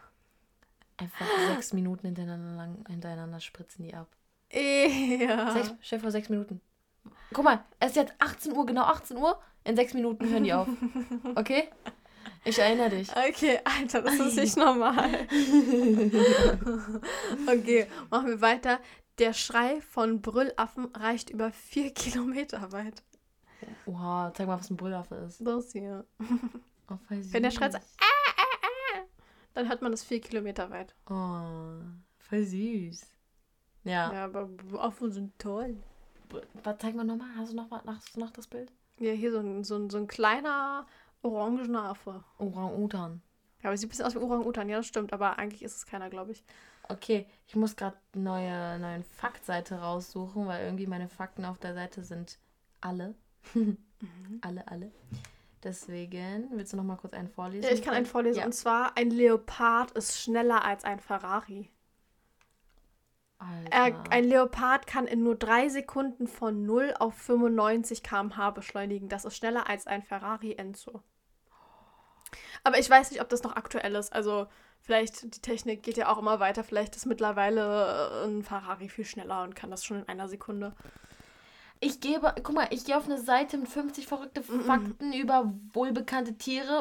Einfach 0.99 1.25
sechs 1.55 1.73
Minuten 1.73 2.07
hintereinander 2.07 2.55
lang 2.55 2.85
hintereinander 2.87 3.39
spritzen 3.39 3.83
die 3.85 3.93
ab. 3.93 4.07
Ja. 4.51 5.53
Sechs, 5.53 5.73
stell 5.81 5.99
vor, 5.99 6.11
sechs 6.11 6.29
Minuten. 6.29 6.61
Guck 7.33 7.45
mal, 7.45 7.63
es 7.79 7.89
ist 7.89 7.95
jetzt 7.95 8.13
18 8.19 8.53
Uhr, 8.53 8.65
genau 8.65 8.83
18 8.83 9.17
Uhr. 9.17 9.39
In 9.63 9.75
sechs 9.75 9.93
Minuten 9.93 10.29
hören 10.29 10.43
die 10.43 10.53
auf. 10.53 10.67
Okay? 11.35 11.69
Ich 12.45 12.57
erinnere 12.57 12.89
dich. 12.89 13.09
Okay, 13.11 13.59
Alter, 13.63 14.01
das 14.01 14.15
ist 14.15 14.35
nicht 14.37 14.57
normal. 14.57 15.09
okay, 17.47 17.87
machen 18.09 18.27
wir 18.27 18.41
weiter. 18.41 18.79
Der 19.19 19.33
Schrei 19.33 19.81
von 19.81 20.21
Brüllaffen 20.21 20.85
reicht 20.95 21.29
über 21.29 21.51
vier 21.51 21.93
Kilometer 21.93 22.71
weit. 22.71 23.03
Oha, 23.85 24.31
zeig 24.33 24.47
mal, 24.47 24.57
was 24.57 24.69
ein 24.69 24.77
Brüllaffe 24.77 25.15
ist. 25.15 25.45
Das 25.45 25.71
hier. 25.73 26.05
Oh, 26.89 26.97
Wenn 27.09 27.43
der 27.43 27.51
schreit 27.51 27.73
so, 27.73 27.77
äh, 27.77 27.81
dann 29.53 29.67
hört 29.69 29.81
man 29.81 29.91
das 29.91 30.03
vier 30.03 30.21
Kilometer 30.21 30.69
weit. 30.69 30.95
Oh, 31.09 31.81
voll 32.19 32.43
süß. 32.43 33.05
Ja. 33.83 34.13
Ja, 34.13 34.25
aber 34.25 34.49
Affen 34.77 35.11
sind 35.11 35.37
toll. 35.39 35.77
Was, 36.63 36.77
zeig 36.79 36.95
mal 36.95 37.03
nochmal. 37.03 37.29
Hast 37.35 37.51
du 37.51 37.55
noch, 37.55 37.69
mal- 37.69 37.81
hast 37.85 38.15
du 38.15 38.19
noch 38.19 38.31
das 38.31 38.47
Bild? 38.47 38.71
Ja, 38.99 39.11
hier 39.13 39.31
so 39.31 39.39
ein, 39.39 39.63
so 39.63 39.75
ein, 39.77 39.89
so 39.89 39.97
ein 39.97 40.07
kleiner 40.07 40.85
orangener 41.21 41.85
Affe. 41.85 42.23
Orang-Utan. 42.37 43.21
Ja, 43.61 43.69
aber 43.69 43.77
sieht 43.77 43.87
ein 43.87 43.89
bisschen 43.89 44.05
aus 44.05 44.15
wie 44.15 44.19
Orang-Utan. 44.19 44.69
Ja, 44.69 44.77
das 44.77 44.87
stimmt, 44.87 45.11
aber 45.13 45.37
eigentlich 45.39 45.63
ist 45.63 45.75
es 45.75 45.85
keiner, 45.85 46.09
glaube 46.09 46.31
ich. 46.33 46.43
Okay, 46.87 47.27
ich 47.47 47.55
muss 47.55 47.75
gerade 47.75 47.97
neue 48.13 48.79
neuen 48.79 49.03
Faktseite 49.03 49.75
raussuchen, 49.75 50.47
weil 50.47 50.65
irgendwie 50.65 50.87
meine 50.87 51.07
Fakten 51.09 51.45
auf 51.45 51.57
der 51.59 51.73
Seite 51.73 52.03
sind 52.03 52.39
alle. 52.81 53.15
alle, 54.41 54.67
alle. 54.67 54.91
Deswegen, 55.63 56.49
willst 56.51 56.71
du 56.73 56.77
noch 56.77 56.83
mal 56.83 56.95
kurz 56.95 57.13
einen 57.13 57.27
vorlesen? 57.27 57.63
Ja, 57.63 57.73
ich 57.73 57.81
kann 57.81 57.93
einen 57.93 58.05
vorlesen. 58.05 58.39
Ja. 58.39 58.45
Und 58.45 58.53
zwar, 58.53 58.97
ein 58.97 59.09
Leopard 59.09 59.91
ist 59.91 60.21
schneller 60.21 60.63
als 60.63 60.85
ein 60.85 60.99
Ferrari. 60.99 61.69
Er, 63.69 64.03
ein 64.09 64.25
Leopard 64.25 64.85
kann 64.85 65.07
in 65.07 65.23
nur 65.23 65.35
drei 65.35 65.69
Sekunden 65.69 66.27
von 66.27 66.65
0 66.65 66.93
auf 66.99 67.13
95 67.15 68.03
km/h 68.03 68.51
beschleunigen. 68.51 69.07
Das 69.07 69.23
ist 69.23 69.37
schneller 69.37 69.69
als 69.69 69.87
ein 69.87 70.03
Ferrari 70.03 70.55
Enzo. 70.55 71.01
Aber 72.63 72.79
ich 72.79 72.89
weiß 72.89 73.11
nicht, 73.11 73.21
ob 73.21 73.29
das 73.29 73.43
noch 73.43 73.55
aktuell 73.55 73.95
ist. 73.95 74.11
Also 74.11 74.47
vielleicht, 74.81 75.35
die 75.35 75.41
Technik 75.41 75.83
geht 75.83 75.95
ja 75.95 76.11
auch 76.11 76.17
immer 76.17 76.41
weiter. 76.41 76.65
Vielleicht 76.65 76.97
ist 76.97 77.05
mittlerweile 77.05 78.23
äh, 78.23 78.27
ein 78.27 78.43
Ferrari 78.43 78.89
viel 78.89 79.05
schneller 79.05 79.43
und 79.43 79.55
kann 79.55 79.71
das 79.71 79.85
schon 79.85 79.99
in 79.99 80.07
einer 80.09 80.27
Sekunde. 80.27 80.75
Ich 81.81 82.01
gebe, 82.01 82.33
guck 82.43 82.55
mal, 82.55 82.67
ich 82.71 82.83
gehe 82.83 82.97
auf 82.97 83.05
eine 83.05 83.17
Seite 83.17 83.57
mit 83.57 83.69
50 83.69 84.05
verrückte 84.05 84.43
Fakten 84.43 85.13
über 85.13 85.53
wohlbekannte 85.73 86.33
Tiere 86.37 86.77